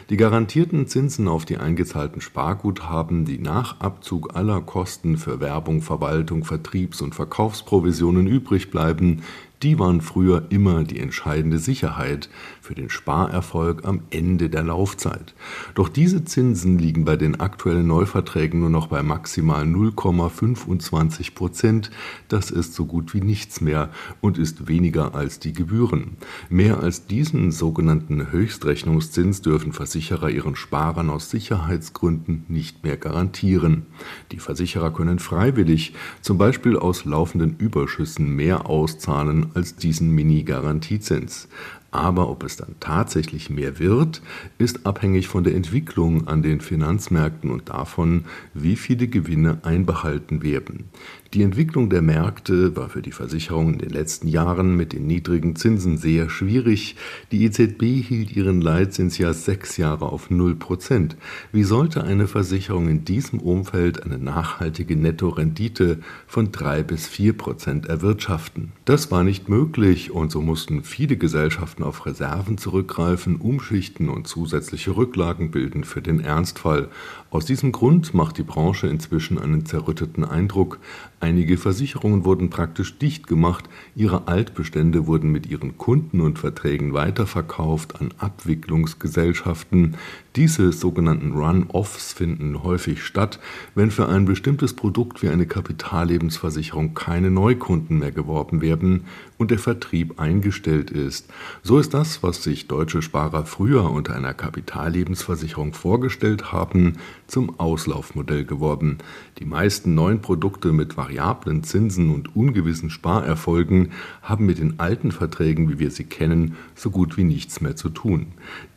Die 0.10 0.18
garantierten 0.18 0.88
Zinsen 0.88 1.28
auf 1.28 1.46
die 1.46 1.58
eingezahlten 1.58 2.22
Sparguthaben, 2.22 3.26
die 3.26 3.40
nach 3.40 3.80
Abzug 3.80 4.36
aller 4.36 4.62
Kosten 4.62 5.18
für 5.18 5.40
Werbung, 5.40 5.82
Verwaltung, 5.82 6.44
Vertriebs- 6.44 7.02
und 7.02 7.16
Verkaufsprovisionen 7.16 8.28
übrig 8.28 8.72
bleiben, 8.72 9.24
die 9.64 9.78
waren 9.78 10.02
früher 10.02 10.48
immer 10.50 10.84
die 10.84 11.00
entscheidende 11.00 11.60
Sicherheit 11.60 12.30
für 12.72 12.76
den 12.76 12.90
Sparerfolg 12.90 13.84
am 13.84 14.04
Ende 14.12 14.50
der 14.50 14.64
Laufzeit. 14.64 15.34
Doch 15.76 15.90
diese 15.90 16.24
Zinsen 16.24 16.78
liegen 16.78 17.04
bei 17.04 17.18
den 17.18 17.38
aktuellen 17.42 17.86
Neuverträgen 17.86 18.62
nur 18.62 18.70
noch 18.70 18.88
bei 18.88 19.04
maximal 19.04 19.66
0,25 19.66 21.36
Prozent. 21.36 21.92
Das 22.30 22.50
ist 22.50 22.74
so 22.74 22.86
gut 22.86 23.14
wie 23.14 23.20
nichts 23.20 23.60
mehr 23.60 23.90
und 24.22 24.38
ist 24.38 24.70
weniger 24.70 25.16
als 25.16 25.40
die 25.40 25.52
Gebühren. 25.52 26.16
Mehr 26.50 26.80
als 26.80 27.08
diesen 27.08 27.52
sogenannten 27.52 28.32
Höchstrechnungszins 28.32 29.42
dürfen 29.42 29.74
Versicherer 29.74 30.30
ihren 30.30 30.56
Sparern 30.56 31.10
aus 31.10 31.30
Sicherheitsgründen 31.30 32.46
nicht 32.48 32.86
mehr 32.86 32.96
garantieren. 32.96 33.86
Die 34.32 34.40
Versicherer 34.40 34.94
können 34.94 35.20
freiwillig, 35.20 35.94
zum 36.22 36.38
Beispiel 36.38 36.78
aus 36.78 37.04
laufenden 37.04 37.58
Überschüssen, 37.58 38.34
mehr 38.34 38.68
auszahlen 38.68 39.48
als 39.56 39.76
diesen 39.76 40.12
Mini-Garantiezins. 40.12 41.50
Aber 41.92 42.30
ob 42.30 42.44
es 42.44 42.56
dann 42.56 42.76
tatsächlich 42.80 43.50
mehr 43.50 43.78
wird, 43.78 44.22
ist 44.58 44.86
abhängig 44.86 45.28
von 45.28 45.44
der 45.44 45.56
Entwicklung 45.56 46.28
an 46.28 46.42
den 46.42 46.62
Finanzmärkten 46.62 47.52
und 47.52 47.70
davon, 47.70 48.26
wie 48.54 48.78
viele 48.78 49.08
Gewinne 49.08 49.60
einbehalten 49.64 50.42
werden. 50.42 50.86
Die 51.34 51.44
Entwicklung 51.44 51.90
der 51.90 52.02
Märkte 52.02 52.76
war 52.76 52.90
für 52.90 53.02
die 53.02 53.14
Versicherung 53.14 53.72
in 53.72 53.80
den 53.80 53.92
letzten 53.92 54.28
Jahren 54.28 54.76
mit 54.76 54.92
den 54.92 55.08
niedrigen 55.08 55.56
Zinsen 55.56 55.98
sehr 55.98 56.30
schwierig. 56.30 56.98
Die 57.32 57.46
EZB 57.46 58.06
hielt 58.06 58.36
ihren 58.36 58.60
Leitzins 58.60 59.18
ja 59.18 59.32
sechs 59.32 59.78
Jahre 59.78 60.08
auf 60.08 60.30
null 60.30 60.56
Prozent. 60.56 61.16
Wie 61.54 61.64
sollte 61.64 62.04
eine 62.04 62.28
Versicherung 62.28 62.90
in 62.90 63.06
diesem 63.06 63.40
Umfeld 63.40 64.04
eine 64.04 64.18
nachhaltige 64.18 64.98
Nettorendite 64.98 66.00
von 66.28 66.52
drei 66.52 66.84
bis 66.84 67.08
vier 67.08 67.32
Prozent 67.32 67.86
erwirtschaften? 67.86 68.74
Das 68.84 69.10
war 69.10 69.24
nicht 69.24 69.48
möglich 69.48 70.12
und 70.12 70.34
so 70.34 70.42
mussten 70.42 70.84
viele 70.84 71.16
Gesellschaften 71.16 71.84
auf 71.84 72.06
Reserven 72.06 72.58
zurückgreifen, 72.58 73.38
umschichten 73.38 74.10
und 74.10 74.28
zusätzliche 74.28 74.98
Rücklagen 74.98 75.50
bilden 75.50 75.86
für 75.86 76.02
den 76.02 76.20
Ernstfall. 76.20 76.90
Aus 77.32 77.46
diesem 77.46 77.72
Grund 77.72 78.14
macht 78.14 78.38
die 78.38 78.44
Branche 78.44 78.88
inzwischen 78.88 79.40
einen 79.40 79.66
zerrütteten 79.66 80.26
Eindruck. 80.26 80.80
Einige 81.22 81.56
Versicherungen 81.56 82.26
wurden 82.26 82.50
praktisch 82.50 82.98
dicht 82.98 83.26
gemacht, 83.26 83.70
ihre 83.96 84.28
Altbestände 84.28 85.08
wurden 85.08 85.32
mit 85.32 85.46
ihren 85.46 85.78
Kunden 85.78 86.20
und 86.20 86.40
Verträgen 86.40 86.94
weiterverkauft 86.94 88.02
an 88.02 88.14
Abwicklungsgesellschaften. 88.18 89.96
Diese 90.38 90.72
sogenannten 90.72 91.34
Run-offs 91.34 92.14
finden 92.14 92.64
häufig 92.64 93.04
statt, 93.04 93.38
wenn 93.76 93.92
für 93.92 94.08
ein 94.08 94.24
bestimmtes 94.24 94.74
Produkt 94.74 95.22
wie 95.22 95.28
eine 95.28 95.46
Kapitallebensversicherung 95.46 96.94
keine 96.94 97.30
Neukunden 97.30 98.00
mehr 98.00 98.14
geworben 98.14 98.62
werden 98.62 99.04
und 99.38 99.52
der 99.52 99.60
Vertrieb 99.60 100.22
eingestellt 100.22 100.90
ist. 100.90 101.28
So 101.64 101.80
ist 101.80 101.94
das, 101.94 102.24
was 102.24 102.44
sich 102.44 102.70
deutsche 102.70 103.02
Sparer 103.02 103.46
früher 103.46 103.92
unter 103.92 104.16
einer 104.16 104.34
Kapitallebensversicherung 104.34 105.74
vorgestellt 105.74 106.54
haben, 106.54 106.94
zum 107.28 107.60
Auslaufmodell 107.60 108.46
geworden. 108.46 109.00
Die 109.40 109.46
meisten 109.46 109.96
neuen 109.96 110.22
Produkte 110.22 110.72
mit 110.72 110.96
variablen 110.96 111.64
Zinsen 111.64 112.10
und 112.10 112.38
ungewissen 112.38 112.90
Sparerfolgen 112.90 113.92
haben 114.22 114.46
mit 114.46 114.60
den 114.60 114.80
alten 114.80 115.12
Verträgen, 115.12 115.70
wie 115.70 115.80
wir 115.80 115.92
sie 115.92 116.06
kennen, 116.06 116.56
so 116.74 116.90
gut 116.90 117.18
wie 117.18 117.26
nichts 117.26 117.60
mehr 117.60 117.76
zu 117.76 117.90
tun. 117.90 118.28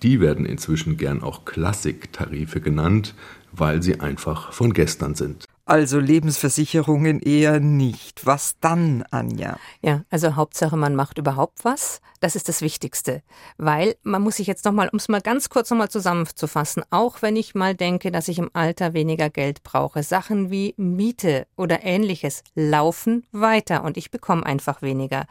Die 0.02 0.20
werden 0.20 0.46
inzwischen 0.46 0.96
gern 0.96 1.22
auch 1.22 1.43
Klassik-Tarife 1.44 2.60
genannt, 2.60 3.14
weil 3.52 3.82
sie 3.82 4.00
einfach 4.00 4.52
von 4.52 4.72
gestern 4.72 5.14
sind. 5.14 5.44
Also 5.66 5.98
Lebensversicherungen 5.98 7.20
eher 7.20 7.58
nicht. 7.58 8.26
Was 8.26 8.56
dann, 8.60 9.02
Anja? 9.10 9.58
Ja, 9.80 10.02
also 10.10 10.36
Hauptsache, 10.36 10.76
man 10.76 10.94
macht 10.94 11.16
überhaupt 11.16 11.64
was. 11.64 12.02
Das 12.24 12.36
ist 12.36 12.48
das 12.48 12.62
Wichtigste. 12.62 13.20
Weil 13.58 13.96
man 14.02 14.22
muss 14.22 14.36
sich 14.36 14.46
jetzt 14.46 14.64
nochmal, 14.64 14.88
um 14.88 14.96
es 14.96 15.10
mal 15.10 15.20
ganz 15.20 15.50
kurz 15.50 15.68
nochmal 15.68 15.90
zusammenzufassen, 15.90 16.82
auch 16.88 17.20
wenn 17.20 17.36
ich 17.36 17.54
mal 17.54 17.74
denke, 17.74 18.10
dass 18.10 18.28
ich 18.28 18.38
im 18.38 18.48
Alter 18.54 18.94
weniger 18.94 19.28
Geld 19.28 19.62
brauche, 19.62 20.02
Sachen 20.02 20.50
wie 20.50 20.72
Miete 20.78 21.46
oder 21.54 21.84
ähnliches 21.84 22.42
laufen 22.54 23.26
weiter 23.30 23.84
und 23.84 23.98
ich 23.98 24.10
bekomme 24.10 24.46
einfach 24.46 24.80
weniger. 24.80 25.26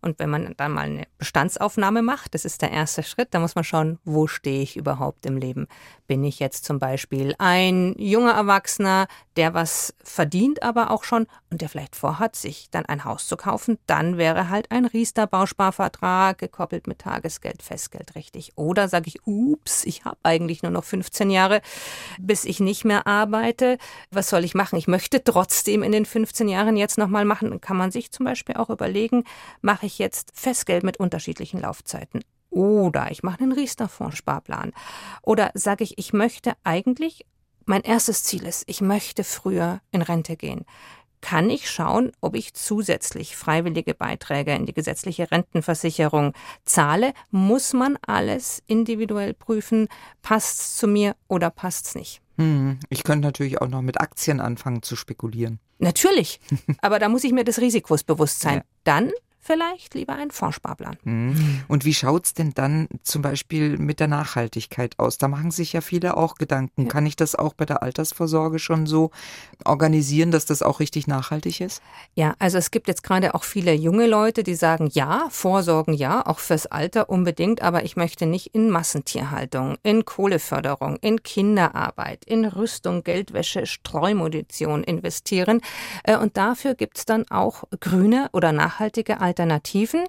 Und 0.00 0.18
wenn 0.18 0.30
man 0.30 0.54
dann 0.56 0.72
mal 0.72 0.86
eine 0.86 1.06
Bestandsaufnahme 1.18 2.00
macht, 2.00 2.32
das 2.32 2.46
ist 2.46 2.62
der 2.62 2.70
erste 2.70 3.02
Schritt, 3.02 3.28
da 3.32 3.40
muss 3.40 3.54
man 3.54 3.64
schauen, 3.64 3.98
wo 4.06 4.26
stehe 4.26 4.62
ich 4.62 4.78
überhaupt 4.78 5.26
im 5.26 5.36
Leben. 5.36 5.66
Bin 6.06 6.24
ich 6.24 6.38
jetzt 6.38 6.64
zum 6.64 6.78
Beispiel 6.78 7.34
ein 7.36 7.94
junger 7.98 8.32
Erwachsener, 8.32 9.06
der 9.36 9.52
was 9.52 9.94
verdient 10.02 10.62
aber 10.62 10.90
auch 10.90 11.04
schon 11.04 11.26
und 11.50 11.60
der 11.60 11.68
vielleicht 11.68 11.94
vorhat, 11.94 12.36
sich 12.36 12.70
dann 12.70 12.86
ein 12.86 13.04
Haus 13.04 13.26
zu 13.26 13.36
kaufen, 13.36 13.78
dann 13.86 14.16
wäre 14.16 14.48
halt 14.48 14.70
ein 14.70 14.86
Riester-Bausparvertrag 14.86 16.37
gekoppelt 16.38 16.86
mit 16.86 17.00
Tagesgeld, 17.00 17.62
Festgeld 17.62 18.14
richtig. 18.14 18.52
Oder 18.56 18.88
sage 18.88 19.08
ich, 19.08 19.26
ups, 19.26 19.84
ich 19.84 20.04
habe 20.04 20.18
eigentlich 20.22 20.62
nur 20.62 20.72
noch 20.72 20.84
15 20.84 21.30
Jahre, 21.30 21.60
bis 22.18 22.44
ich 22.44 22.60
nicht 22.60 22.84
mehr 22.84 23.06
arbeite. 23.06 23.78
Was 24.10 24.30
soll 24.30 24.44
ich 24.44 24.54
machen? 24.54 24.78
Ich 24.78 24.88
möchte 24.88 25.22
trotzdem 25.22 25.82
in 25.82 25.92
den 25.92 26.06
15 26.06 26.48
Jahren 26.48 26.76
jetzt 26.76 26.98
nochmal 26.98 27.24
machen. 27.24 27.60
Kann 27.60 27.76
man 27.76 27.90
sich 27.90 28.10
zum 28.12 28.24
Beispiel 28.24 28.56
auch 28.56 28.70
überlegen, 28.70 29.24
mache 29.60 29.86
ich 29.86 29.98
jetzt 29.98 30.30
Festgeld 30.34 30.84
mit 30.84 30.98
unterschiedlichen 30.98 31.60
Laufzeiten? 31.60 32.24
Oder 32.50 33.10
ich 33.10 33.22
mache 33.22 33.40
einen 33.40 33.52
Riester-Fondssparplan. 33.52 34.72
Oder 35.22 35.50
sage 35.54 35.84
ich, 35.84 35.98
ich 35.98 36.12
möchte 36.12 36.54
eigentlich 36.64 37.26
mein 37.68 37.82
erstes 37.82 38.22
Ziel 38.22 38.46
ist, 38.46 38.64
ich 38.66 38.80
möchte 38.80 39.24
früher 39.24 39.82
in 39.90 40.00
Rente 40.00 40.36
gehen, 40.36 40.64
kann 41.20 41.50
ich 41.50 41.70
schauen, 41.70 42.12
ob 42.20 42.34
ich 42.34 42.54
zusätzlich 42.54 43.36
freiwillige 43.36 43.94
Beiträge 43.94 44.54
in 44.54 44.66
die 44.66 44.74
gesetzliche 44.74 45.30
Rentenversicherung 45.30 46.32
zahle. 46.64 47.12
Muss 47.30 47.72
man 47.72 47.98
alles 48.06 48.62
individuell 48.66 49.34
prüfen, 49.34 49.88
passt 50.22 50.60
es 50.60 50.76
zu 50.76 50.86
mir 50.86 51.16
oder 51.26 51.50
passt 51.50 51.86
es 51.86 51.94
nicht. 51.94 52.20
Hm, 52.36 52.78
ich 52.88 53.02
könnte 53.02 53.26
natürlich 53.26 53.60
auch 53.60 53.68
noch 53.68 53.82
mit 53.82 54.00
Aktien 54.00 54.40
anfangen 54.40 54.82
zu 54.82 54.96
spekulieren. 54.96 55.58
Natürlich, 55.78 56.40
aber 56.80 56.98
da 56.98 57.08
muss 57.08 57.24
ich 57.24 57.32
mir 57.32 57.44
des 57.44 57.60
Risikos 57.60 58.04
bewusst 58.04 58.40
sein. 58.40 58.58
Ja. 58.58 58.62
Dann 58.84 59.12
vielleicht 59.48 59.94
lieber 59.94 60.14
einen 60.14 60.30
Fondssparplan. 60.30 60.98
Mhm. 61.04 61.62
Und 61.68 61.86
wie 61.86 61.94
schaut 61.94 62.26
es 62.26 62.34
denn 62.34 62.52
dann 62.54 62.86
zum 63.02 63.22
Beispiel 63.22 63.78
mit 63.78 63.98
der 63.98 64.06
Nachhaltigkeit 64.06 64.98
aus? 64.98 65.16
Da 65.16 65.26
machen 65.26 65.50
sich 65.50 65.72
ja 65.72 65.80
viele 65.80 66.18
auch 66.18 66.34
Gedanken. 66.34 66.82
Ja. 66.82 66.88
Kann 66.88 67.06
ich 67.06 67.16
das 67.16 67.34
auch 67.34 67.54
bei 67.54 67.64
der 67.64 67.82
Altersvorsorge 67.82 68.58
schon 68.58 68.86
so 68.86 69.10
organisieren, 69.64 70.30
dass 70.30 70.44
das 70.44 70.62
auch 70.62 70.80
richtig 70.80 71.06
nachhaltig 71.06 71.62
ist? 71.62 71.80
Ja, 72.14 72.34
also 72.38 72.58
es 72.58 72.70
gibt 72.70 72.88
jetzt 72.88 73.02
gerade 73.02 73.34
auch 73.34 73.44
viele 73.44 73.72
junge 73.72 74.06
Leute, 74.06 74.42
die 74.42 74.54
sagen, 74.54 74.90
ja, 74.92 75.28
Vorsorgen 75.30 75.94
ja, 75.94 76.26
auch 76.26 76.40
fürs 76.40 76.66
Alter 76.66 77.08
unbedingt, 77.08 77.62
aber 77.62 77.84
ich 77.84 77.96
möchte 77.96 78.26
nicht 78.26 78.54
in 78.54 78.68
Massentierhaltung, 78.68 79.78
in 79.82 80.04
Kohleförderung, 80.04 80.98
in 81.00 81.22
Kinderarbeit, 81.22 82.26
in 82.26 82.44
Rüstung, 82.44 83.02
Geldwäsche, 83.02 83.64
Streumunition 83.64 84.84
investieren. 84.84 85.62
Äh, 86.04 86.18
und 86.18 86.36
dafür 86.36 86.74
gibt 86.74 86.98
es 86.98 87.06
dann 87.06 87.24
auch 87.30 87.64
grüne 87.80 88.28
oder 88.34 88.52
nachhaltige 88.52 89.20
Alternativen. 89.22 89.37
Alternativen. 89.38 90.04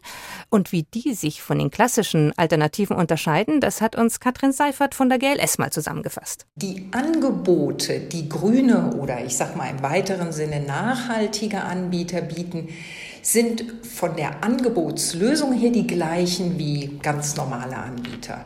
Und 0.50 0.72
wie 0.72 0.84
die 0.84 1.14
sich 1.14 1.42
von 1.42 1.60
den 1.60 1.70
klassischen 1.70 2.34
Alternativen 2.38 2.96
unterscheiden, 2.96 3.62
das 3.62 3.82
hat 3.82 3.96
uns 3.96 4.20
Katrin 4.20 4.52
Seifert 4.52 4.96
von 4.96 5.10
der 5.10 5.20
GLS 5.20 5.58
mal 5.60 5.72
zusammengefasst. 5.72 6.46
Die 6.56 6.88
Angebote, 6.92 8.00
die 8.00 8.28
grüne 8.28 8.96
oder 8.96 9.24
ich 9.24 9.38
sag 9.38 9.56
mal 9.56 9.70
im 9.70 9.84
weiteren 9.84 10.32
Sinne 10.32 10.62
nachhaltige 10.62 11.62
Anbieter 11.62 12.22
bieten, 12.22 12.70
sind 13.22 13.66
von 13.84 14.16
der 14.16 14.44
Angebotslösung 14.44 15.54
her 15.54 15.72
die 15.72 15.86
gleichen 15.86 16.58
wie 16.58 17.00
ganz 17.04 17.36
normale 17.36 17.78
Anbieter. 17.78 18.44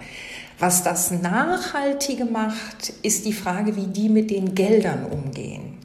Was 0.59 0.83
das 0.83 1.11
Nachhaltige 1.11 2.25
macht, 2.25 2.93
ist 3.01 3.25
die 3.25 3.33
Frage, 3.33 3.75
wie 3.75 3.87
die 3.87 4.09
mit 4.09 4.31
den 4.31 4.55
Geldern 4.55 5.05
umgehen. 5.05 5.77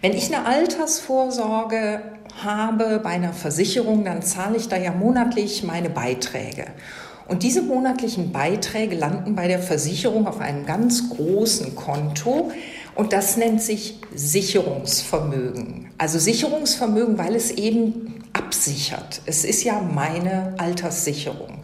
Wenn 0.00 0.14
ich 0.14 0.34
eine 0.34 0.46
Altersvorsorge 0.46 2.02
habe 2.42 3.00
bei 3.02 3.10
einer 3.10 3.32
Versicherung, 3.32 4.04
dann 4.04 4.22
zahle 4.22 4.56
ich 4.56 4.68
da 4.68 4.76
ja 4.76 4.92
monatlich 4.92 5.62
meine 5.62 5.90
Beiträge. 5.90 6.66
Und 7.28 7.42
diese 7.42 7.62
monatlichen 7.62 8.32
Beiträge 8.32 8.96
landen 8.96 9.34
bei 9.34 9.48
der 9.48 9.60
Versicherung 9.60 10.26
auf 10.26 10.40
einem 10.40 10.66
ganz 10.66 11.08
großen 11.10 11.74
Konto 11.74 12.50
und 12.94 13.12
das 13.12 13.36
nennt 13.36 13.62
sich 13.62 13.98
Sicherungsvermögen. 14.14 15.90
Also 15.98 16.18
Sicherungsvermögen, 16.18 17.16
weil 17.18 17.34
es 17.34 17.50
eben 17.50 18.22
absichert. 18.32 19.22
Es 19.26 19.44
ist 19.44 19.62
ja 19.64 19.80
meine 19.80 20.54
Alterssicherung. 20.58 21.58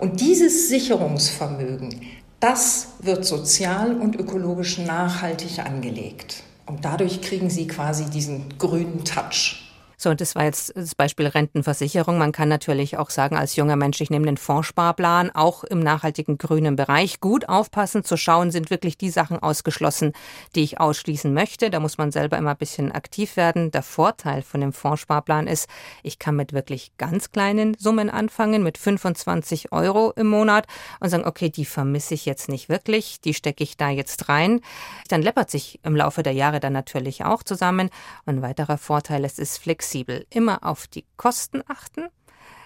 Und 0.00 0.20
dieses 0.20 0.68
Sicherungsvermögen, 0.68 2.00
das 2.40 2.88
wird 3.00 3.24
sozial 3.24 3.94
und 3.96 4.16
ökologisch 4.16 4.78
nachhaltig 4.78 5.58
angelegt. 5.58 6.42
Und 6.66 6.84
dadurch 6.84 7.22
kriegen 7.22 7.48
Sie 7.48 7.66
quasi 7.66 8.06
diesen 8.06 8.58
grünen 8.58 9.04
Touch. 9.04 9.65
So, 9.98 10.10
und 10.10 10.20
das 10.20 10.34
war 10.34 10.44
jetzt 10.44 10.74
das 10.76 10.94
Beispiel 10.94 11.26
Rentenversicherung. 11.26 12.18
Man 12.18 12.32
kann 12.32 12.50
natürlich 12.50 12.98
auch 12.98 13.08
sagen, 13.08 13.34
als 13.34 13.56
junger 13.56 13.76
Mensch, 13.76 13.98
ich 14.02 14.10
nehme 14.10 14.26
den 14.26 14.36
Fondssparplan, 14.36 15.30
auch 15.30 15.64
im 15.64 15.80
nachhaltigen 15.80 16.36
grünen 16.36 16.76
Bereich. 16.76 17.20
Gut 17.20 17.48
aufpassen, 17.48 18.04
zu 18.04 18.18
schauen, 18.18 18.50
sind 18.50 18.68
wirklich 18.68 18.98
die 18.98 19.08
Sachen 19.08 19.38
ausgeschlossen, 19.38 20.12
die 20.54 20.62
ich 20.62 20.80
ausschließen 20.80 21.32
möchte. 21.32 21.70
Da 21.70 21.80
muss 21.80 21.96
man 21.96 22.12
selber 22.12 22.36
immer 22.36 22.50
ein 22.50 22.58
bisschen 22.58 22.92
aktiv 22.92 23.38
werden. 23.38 23.70
Der 23.70 23.82
Vorteil 23.82 24.42
von 24.42 24.60
dem 24.60 24.74
Fondssparplan 24.74 25.46
ist, 25.46 25.66
ich 26.02 26.18
kann 26.18 26.36
mit 26.36 26.52
wirklich 26.52 26.92
ganz 26.98 27.32
kleinen 27.32 27.74
Summen 27.78 28.10
anfangen, 28.10 28.62
mit 28.62 28.76
25 28.76 29.72
Euro 29.72 30.12
im 30.14 30.26
Monat 30.26 30.66
und 31.00 31.08
sagen, 31.08 31.24
okay, 31.24 31.48
die 31.48 31.64
vermisse 31.64 32.12
ich 32.12 32.26
jetzt 32.26 32.50
nicht 32.50 32.68
wirklich, 32.68 33.22
die 33.22 33.32
stecke 33.32 33.64
ich 33.64 33.78
da 33.78 33.88
jetzt 33.88 34.28
rein. 34.28 34.60
Dann 35.08 35.22
läppert 35.22 35.50
sich 35.50 35.80
im 35.84 35.96
Laufe 35.96 36.22
der 36.22 36.34
Jahre 36.34 36.60
dann 36.60 36.74
natürlich 36.74 37.24
auch 37.24 37.42
zusammen. 37.42 37.88
Ein 38.26 38.42
weiterer 38.42 38.76
Vorteil, 38.76 39.24
es 39.24 39.38
ist 39.38 39.56
flexibel 39.56 39.85
flexibel. 39.86 40.26
Immer 40.30 40.64
auf 40.64 40.86
die 40.86 41.04
Kosten 41.16 41.62
achten. 41.68 42.08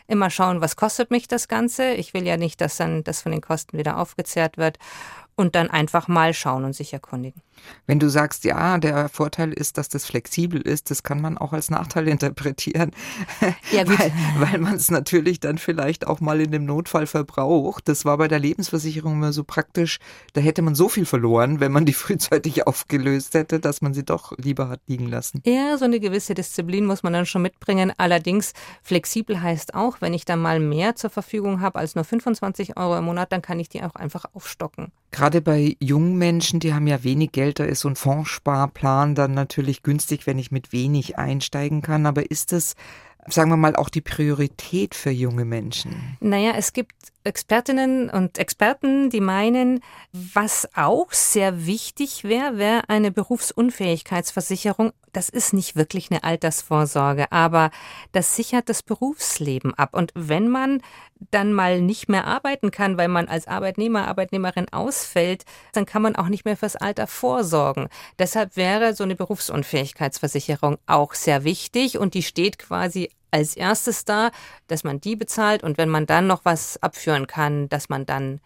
Immer 0.07 0.31
schauen, 0.31 0.61
was 0.61 0.75
kostet 0.75 1.11
mich 1.11 1.29
das 1.29 1.47
Ganze. 1.47 1.93
Ich 1.93 2.15
will 2.15 2.27
ja 2.27 2.37
nicht, 2.37 2.61
dass 2.61 2.77
dann 2.77 3.05
das 3.05 3.23
von 3.23 3.31
den 3.31 3.41
Kosten 3.41 3.79
wieder 3.79 3.99
aufgezehrt 3.99 4.57
wird. 4.57 4.79
Und 5.41 5.55
dann 5.55 5.71
einfach 5.71 6.07
mal 6.07 6.35
schauen 6.35 6.65
und 6.65 6.75
sich 6.75 6.93
erkundigen. 6.93 7.41
Wenn 7.87 7.99
du 7.99 8.11
sagst, 8.11 8.45
ja, 8.45 8.77
der 8.77 9.09
Vorteil 9.09 9.55
ist, 9.55 9.79
dass 9.79 9.89
das 9.89 10.05
flexibel 10.05 10.61
ist, 10.61 10.91
das 10.91 11.03
kann 11.03 11.23
man 11.23 11.39
auch 11.39 11.55
als 11.55 11.71
Nachteil 11.71 12.09
interpretieren. 12.15 12.91
Ja, 13.71 13.89
weil, 13.89 14.13
weil 14.39 14.59
man 14.59 14.75
es 14.75 14.91
natürlich 14.91 15.41
dann 15.41 15.57
vielleicht 15.57 16.07
auch 16.07 16.21
mal 16.21 16.43
in 16.43 16.51
dem 16.51 16.67
Notfall 16.67 17.07
verbraucht. 17.07 17.89
Das 17.89 18.05
war 18.05 18.19
bei 18.19 18.29
der 18.29 18.39
Lebensversicherung 18.39 19.15
immer 19.15 19.33
so 19.33 19.43
praktisch. 19.43 19.99
Da 20.35 20.43
hätte 20.43 20.61
man 20.61 20.75
so 20.75 20.91
viel 20.91 21.07
verloren, 21.07 21.59
wenn 21.61 21.73
man 21.73 21.87
die 21.87 21.93
frühzeitig 21.95 22.67
aufgelöst 22.67 23.33
hätte, 23.33 23.61
dass 23.61 23.81
man 23.81 23.95
sie 23.95 24.05
doch 24.05 24.37
lieber 24.37 24.69
hat 24.69 24.81
liegen 24.87 25.07
lassen. 25.07 25.43
Ja, 25.47 25.79
so 25.79 25.87
eine 25.87 26.01
gewisse 26.01 26.35
Disziplin 26.35 26.85
muss 26.85 27.03
man 27.03 27.15
dann 27.15 27.25
schon 27.25 27.41
mitbringen. 27.41 27.95
Allerdings, 27.97 28.53
flexibel 28.83 29.41
heißt 29.41 29.73
auch, 29.73 30.03
wenn 30.03 30.13
ich 30.13 30.27
dann 30.27 30.41
mal 30.41 30.61
mehr 30.61 30.97
zur 30.97 31.09
Verfügung 31.09 31.63
habe 31.63 31.79
als 31.79 31.95
nur 31.95 32.05
25 32.05 32.77
Euro 32.77 32.99
im 32.99 33.05
Monat, 33.05 33.33
dann 33.33 33.41
kann 33.41 33.59
ich 33.59 33.71
die 33.71 33.83
auch 33.83 33.95
einfach 33.95 34.27
aufstocken. 34.35 34.93
Gerade 35.11 35.41
bei 35.41 35.77
jungen 35.81 36.17
Menschen, 36.17 36.61
die 36.61 36.73
haben 36.73 36.87
ja 36.87 37.03
wenig 37.03 37.33
Geld 37.33 37.59
da 37.59 37.65
ist 37.65 37.81
so 37.81 37.89
ein 37.89 37.97
Fondssparplan 37.97 39.15
dann 39.15 39.35
natürlich 39.35 39.83
günstig, 39.83 40.27
wenn 40.27 40.39
ich 40.39 40.51
mit 40.51 40.73
wenig 40.73 41.19
einsteigen 41.19 41.83
kann. 41.83 42.07
Aber 42.07 42.31
ist 42.31 42.53
es 42.53 42.75
sagen 43.27 43.51
wir 43.51 43.57
mal, 43.57 43.77
auch 43.77 43.89
die 43.89 44.01
Priorität 44.01 44.95
für 44.95 45.11
junge 45.11 45.45
Menschen? 45.45 46.17
Naja, 46.21 46.53
es 46.57 46.73
gibt 46.73 46.95
Expertinnen 47.25 48.09
und 48.09 48.39
Experten, 48.39 49.11
die 49.11 49.21
meinen, 49.21 49.81
was 50.13 50.69
auch 50.75 51.13
sehr 51.13 51.67
wichtig 51.67 52.25
wäre, 52.25 52.57
wäre 52.57 52.89
eine 52.89 53.11
Berufsunfähigkeitsversicherung. 53.11 54.93
Das 55.13 55.29
ist 55.29 55.53
nicht 55.53 55.77
wirklich 55.77 56.11
eine 56.11 56.25
Altersvorsorge, 56.25 57.31
aber 57.31 57.71
das 58.13 58.37
sichert 58.37 58.69
das 58.69 58.83
Berufsleben 58.83 59.75
ab. 59.75 59.95
Und 59.95 60.13
wenn 60.15 60.49
man 60.49 60.83
dann 61.31 61.53
mal 61.53 61.81
nicht 61.81 62.09
mehr 62.09 62.27
arbeiten 62.27 62.71
kann, 62.71 62.97
weil 62.99 63.09
man 63.09 63.29
als 63.29 63.47
Arbeitnehmer, 63.47 64.09
Arbeitnehmerin 64.09 64.73
ausfällt, 64.73 65.45
dann 65.73 65.87
kann 65.87 66.03
man 66.03 66.17
auch 66.17 66.29
nicht 66.29 66.45
mehr 66.45 66.57
fürs 66.57 66.77
Alter 66.77 67.07
vorsorgen. 67.07 67.89
Deshalb 68.19 68.57
wäre 68.57 68.95
so 68.95 69.05
eine 69.05 69.17
Berufsunfähigkeitsversicherung 69.17 70.79
auch 70.87 71.15
sehr 71.15 71.45
wichtig 71.45 71.99
und 71.99 72.15
die 72.15 72.23
steht 72.23 72.59
quasi 72.59 73.11
als 73.31 73.57
erstes 73.57 74.05
da, 74.05 74.31
dass 74.67 74.83
man 74.83 75.01
die 75.01 75.17
bezahlt 75.17 75.63
und 75.63 75.79
wenn 75.79 75.89
man 75.89 76.07
dann 76.07 76.27
noch 76.27 76.45
was 76.45 76.83
abführen 76.83 77.27
kann, 77.27 77.69
dass 77.69 77.89
man 77.89 78.07
dann 78.07 78.41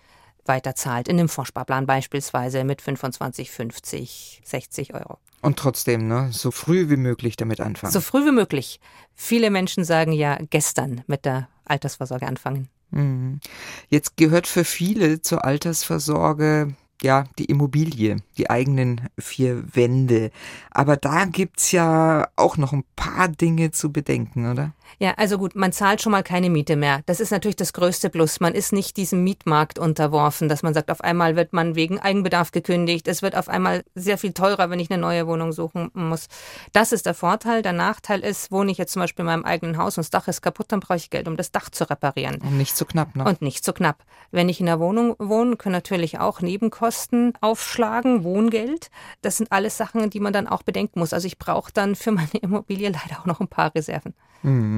weiter 0.46 0.74
zahlt. 0.74 1.08
In 1.08 1.16
dem 1.16 1.28
Vorsparplan 1.28 1.86
beispielsweise 1.86 2.64
mit 2.64 2.82
25, 2.82 3.50
50, 3.50 4.42
60 4.44 4.94
Euro. 4.94 5.18
Und 5.40 5.58
trotzdem, 5.58 6.06
ne, 6.06 6.28
so 6.32 6.50
früh 6.50 6.88
wie 6.88 6.96
möglich 6.96 7.36
damit 7.36 7.60
anfangen. 7.60 7.92
So 7.92 8.00
früh 8.00 8.26
wie 8.26 8.32
möglich. 8.32 8.80
Viele 9.14 9.50
Menschen 9.50 9.84
sagen 9.84 10.12
ja 10.12 10.38
gestern 10.50 11.02
mit 11.06 11.24
der 11.24 11.48
Altersvorsorge 11.64 12.26
anfangen. 12.26 12.68
Mhm. 12.90 13.40
Jetzt 13.88 14.16
gehört 14.16 14.46
für 14.46 14.64
viele 14.64 15.20
zur 15.22 15.44
Altersvorsorge 15.44 16.74
ja, 17.02 17.24
die 17.38 17.44
Immobilie, 17.44 18.16
die 18.38 18.48
eigenen 18.50 19.08
vier 19.18 19.64
Wände. 19.74 20.30
Aber 20.70 20.96
da 20.96 21.26
gibt's 21.26 21.70
ja 21.72 22.28
auch 22.36 22.56
noch 22.56 22.72
ein 22.72 22.84
paar 22.96 23.28
Dinge 23.28 23.72
zu 23.72 23.92
bedenken, 23.92 24.50
oder? 24.50 24.72
Ja, 24.98 25.14
also 25.16 25.38
gut, 25.38 25.54
man 25.54 25.72
zahlt 25.72 26.02
schon 26.02 26.12
mal 26.12 26.22
keine 26.22 26.50
Miete 26.50 26.76
mehr. 26.76 27.00
Das 27.06 27.20
ist 27.20 27.30
natürlich 27.30 27.56
das 27.56 27.72
größte 27.72 28.10
Plus. 28.10 28.40
Man 28.40 28.54
ist 28.54 28.72
nicht 28.72 28.96
diesem 28.96 29.24
Mietmarkt 29.24 29.78
unterworfen, 29.78 30.48
dass 30.48 30.62
man 30.62 30.74
sagt, 30.74 30.90
auf 30.90 31.02
einmal 31.02 31.36
wird 31.36 31.52
man 31.52 31.74
wegen 31.74 31.98
Eigenbedarf 31.98 32.52
gekündigt. 32.52 33.08
Es 33.08 33.22
wird 33.22 33.36
auf 33.36 33.48
einmal 33.48 33.84
sehr 33.94 34.18
viel 34.18 34.32
teurer, 34.32 34.70
wenn 34.70 34.80
ich 34.80 34.90
eine 34.90 35.00
neue 35.00 35.26
Wohnung 35.26 35.52
suchen 35.52 35.90
muss. 35.94 36.28
Das 36.72 36.92
ist 36.92 37.06
der 37.06 37.14
Vorteil. 37.14 37.62
Der 37.62 37.72
Nachteil 37.72 38.20
ist, 38.20 38.52
wohne 38.52 38.70
ich 38.70 38.78
jetzt 38.78 38.92
zum 38.92 39.00
Beispiel 39.00 39.22
in 39.22 39.26
meinem 39.26 39.44
eigenen 39.44 39.78
Haus 39.78 39.96
und 39.96 40.02
das 40.02 40.10
Dach 40.10 40.28
ist 40.28 40.42
kaputt, 40.42 40.66
dann 40.68 40.80
brauche 40.80 40.96
ich 40.96 41.10
Geld, 41.10 41.28
um 41.28 41.36
das 41.36 41.52
Dach 41.52 41.70
zu 41.70 41.88
reparieren. 41.88 42.36
Und 42.42 42.58
nicht 42.58 42.76
zu 42.76 42.84
knapp, 42.84 43.14
ne? 43.16 43.24
Und 43.24 43.42
nicht 43.42 43.64
zu 43.64 43.72
knapp. 43.72 44.04
Wenn 44.30 44.48
ich 44.48 44.60
in 44.60 44.66
der 44.66 44.80
Wohnung 44.80 45.14
wohne, 45.18 45.56
können 45.56 45.72
natürlich 45.72 46.18
auch 46.18 46.40
Nebenkosten 46.40 46.64
Nebenkosten 46.74 47.32
aufschlagen, 47.40 48.24
Wohngeld. 48.24 48.90
Das 49.22 49.36
sind 49.36 49.52
alles 49.52 49.76
Sachen, 49.76 50.10
die 50.10 50.20
man 50.20 50.32
dann 50.32 50.48
auch 50.48 50.62
bedenken 50.62 50.98
muss. 50.98 51.12
Also 51.12 51.26
ich 51.26 51.38
brauche 51.38 51.72
dann 51.72 51.94
für 51.94 52.12
meine 52.12 52.28
Immobilie 52.40 52.88
leider 52.90 53.20
auch 53.20 53.26
noch 53.26 53.40
ein 53.40 53.48
paar 53.48 53.74
Reserven. 53.74 54.14
Mhm. 54.42 54.73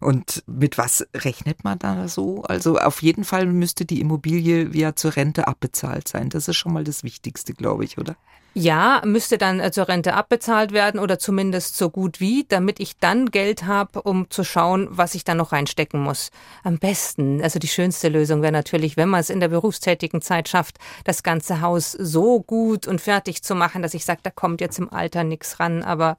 Und 0.00 0.42
mit 0.46 0.78
was 0.78 1.06
rechnet 1.14 1.64
man 1.64 1.78
da 1.78 2.08
so? 2.08 2.42
Also 2.42 2.78
auf 2.78 3.02
jeden 3.02 3.24
Fall 3.24 3.46
müsste 3.46 3.84
die 3.84 4.00
Immobilie 4.00 4.68
ja 4.72 4.94
zur 4.94 5.16
Rente 5.16 5.46
abbezahlt 5.46 6.08
sein. 6.08 6.28
Das 6.28 6.48
ist 6.48 6.56
schon 6.56 6.72
mal 6.72 6.84
das 6.84 7.04
Wichtigste, 7.04 7.54
glaube 7.54 7.84
ich, 7.84 7.98
oder? 7.98 8.16
Ja, 8.54 9.00
müsste 9.06 9.38
dann 9.38 9.60
äh, 9.60 9.72
zur 9.72 9.88
Rente 9.88 10.12
abbezahlt 10.12 10.72
werden 10.72 11.00
oder 11.00 11.18
zumindest 11.18 11.78
so 11.78 11.88
gut 11.88 12.20
wie, 12.20 12.44
damit 12.46 12.80
ich 12.80 12.98
dann 12.98 13.30
Geld 13.30 13.64
habe, 13.64 14.02
um 14.02 14.28
zu 14.28 14.44
schauen, 14.44 14.88
was 14.90 15.14
ich 15.14 15.24
dann 15.24 15.38
noch 15.38 15.52
reinstecken 15.52 15.98
muss. 15.98 16.30
Am 16.62 16.78
besten, 16.78 17.40
also 17.42 17.58
die 17.58 17.68
schönste 17.68 18.10
Lösung 18.10 18.42
wäre 18.42 18.52
natürlich, 18.52 18.98
wenn 18.98 19.08
man 19.08 19.20
es 19.20 19.30
in 19.30 19.40
der 19.40 19.48
berufstätigen 19.48 20.20
Zeit 20.20 20.50
schafft, 20.50 20.76
das 21.04 21.22
ganze 21.22 21.62
Haus 21.62 21.92
so 21.92 22.42
gut 22.42 22.86
und 22.86 23.00
fertig 23.00 23.42
zu 23.42 23.54
machen, 23.54 23.80
dass 23.80 23.94
ich 23.94 24.04
sage, 24.04 24.20
da 24.22 24.30
kommt 24.30 24.60
jetzt 24.60 24.78
im 24.78 24.92
Alter 24.92 25.24
nichts 25.24 25.58
ran, 25.58 25.82
aber 25.82 26.18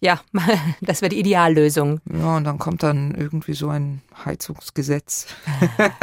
ja, 0.00 0.20
das 0.80 1.02
wäre 1.02 1.10
die 1.10 1.20
Ideallösung. 1.20 2.00
Ja, 2.12 2.36
und 2.36 2.44
dann 2.44 2.58
kommt 2.58 2.82
dann 2.82 3.14
irgendwie 3.14 3.54
so 3.54 3.68
ein 3.68 4.02
Heizungsgesetz 4.24 5.26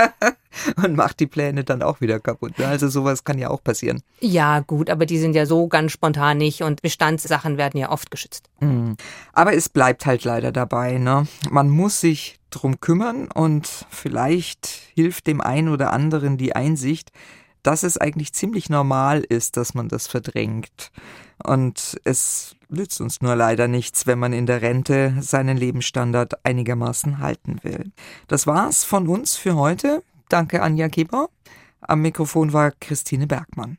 und 0.83 0.95
macht 0.95 1.19
die 1.19 1.27
Pläne 1.27 1.63
dann 1.63 1.81
auch 1.81 2.01
wieder 2.01 2.19
kaputt. 2.19 2.57
Ne? 2.57 2.67
Also 2.67 2.87
sowas 2.87 3.23
kann 3.23 3.37
ja 3.37 3.49
auch 3.49 3.63
passieren. 3.63 4.01
Ja, 4.19 4.59
gut, 4.59 4.89
aber 4.89 5.05
die 5.05 5.17
sind 5.17 5.35
ja 5.35 5.45
so 5.45 5.67
ganz 5.67 5.91
spontan 5.91 6.37
nicht 6.37 6.63
und 6.63 6.81
Bestandssachen 6.81 7.57
werden 7.57 7.79
ja 7.79 7.89
oft 7.91 8.11
geschützt. 8.11 8.49
Mhm. 8.59 8.97
Aber 9.33 9.53
es 9.53 9.69
bleibt 9.69 10.05
halt 10.05 10.23
leider 10.23 10.51
dabei. 10.51 10.97
Ne? 10.97 11.27
Man 11.49 11.69
muss 11.69 11.99
sich 11.99 12.39
drum 12.49 12.79
kümmern 12.79 13.27
und 13.33 13.67
vielleicht 13.89 14.67
hilft 14.95 15.27
dem 15.27 15.41
einen 15.41 15.69
oder 15.69 15.91
anderen 15.91 16.37
die 16.37 16.55
Einsicht, 16.55 17.11
dass 17.63 17.83
es 17.83 17.97
eigentlich 17.97 18.33
ziemlich 18.33 18.69
normal 18.69 19.21
ist, 19.21 19.57
dass 19.57 19.73
man 19.73 19.87
das 19.87 20.07
verdrängt. 20.07 20.91
Und 21.43 21.99
es 22.03 22.55
nützt 22.69 23.01
uns 23.01 23.21
nur 23.21 23.35
leider 23.35 23.67
nichts, 23.67 24.05
wenn 24.05 24.19
man 24.19 24.33
in 24.33 24.45
der 24.45 24.61
Rente 24.61 25.15
seinen 25.19 25.57
Lebensstandard 25.57 26.45
einigermaßen 26.45 27.19
halten 27.19 27.59
will. 27.63 27.91
Das 28.27 28.47
war's 28.47 28.83
von 28.83 29.07
uns 29.07 29.35
für 29.35 29.55
heute. 29.55 30.03
Danke 30.29 30.61
Anja 30.61 30.87
Geber. 30.87 31.29
Am 31.81 32.01
Mikrofon 32.01 32.53
war 32.53 32.71
Christine 32.71 33.27
Bergmann. 33.27 33.77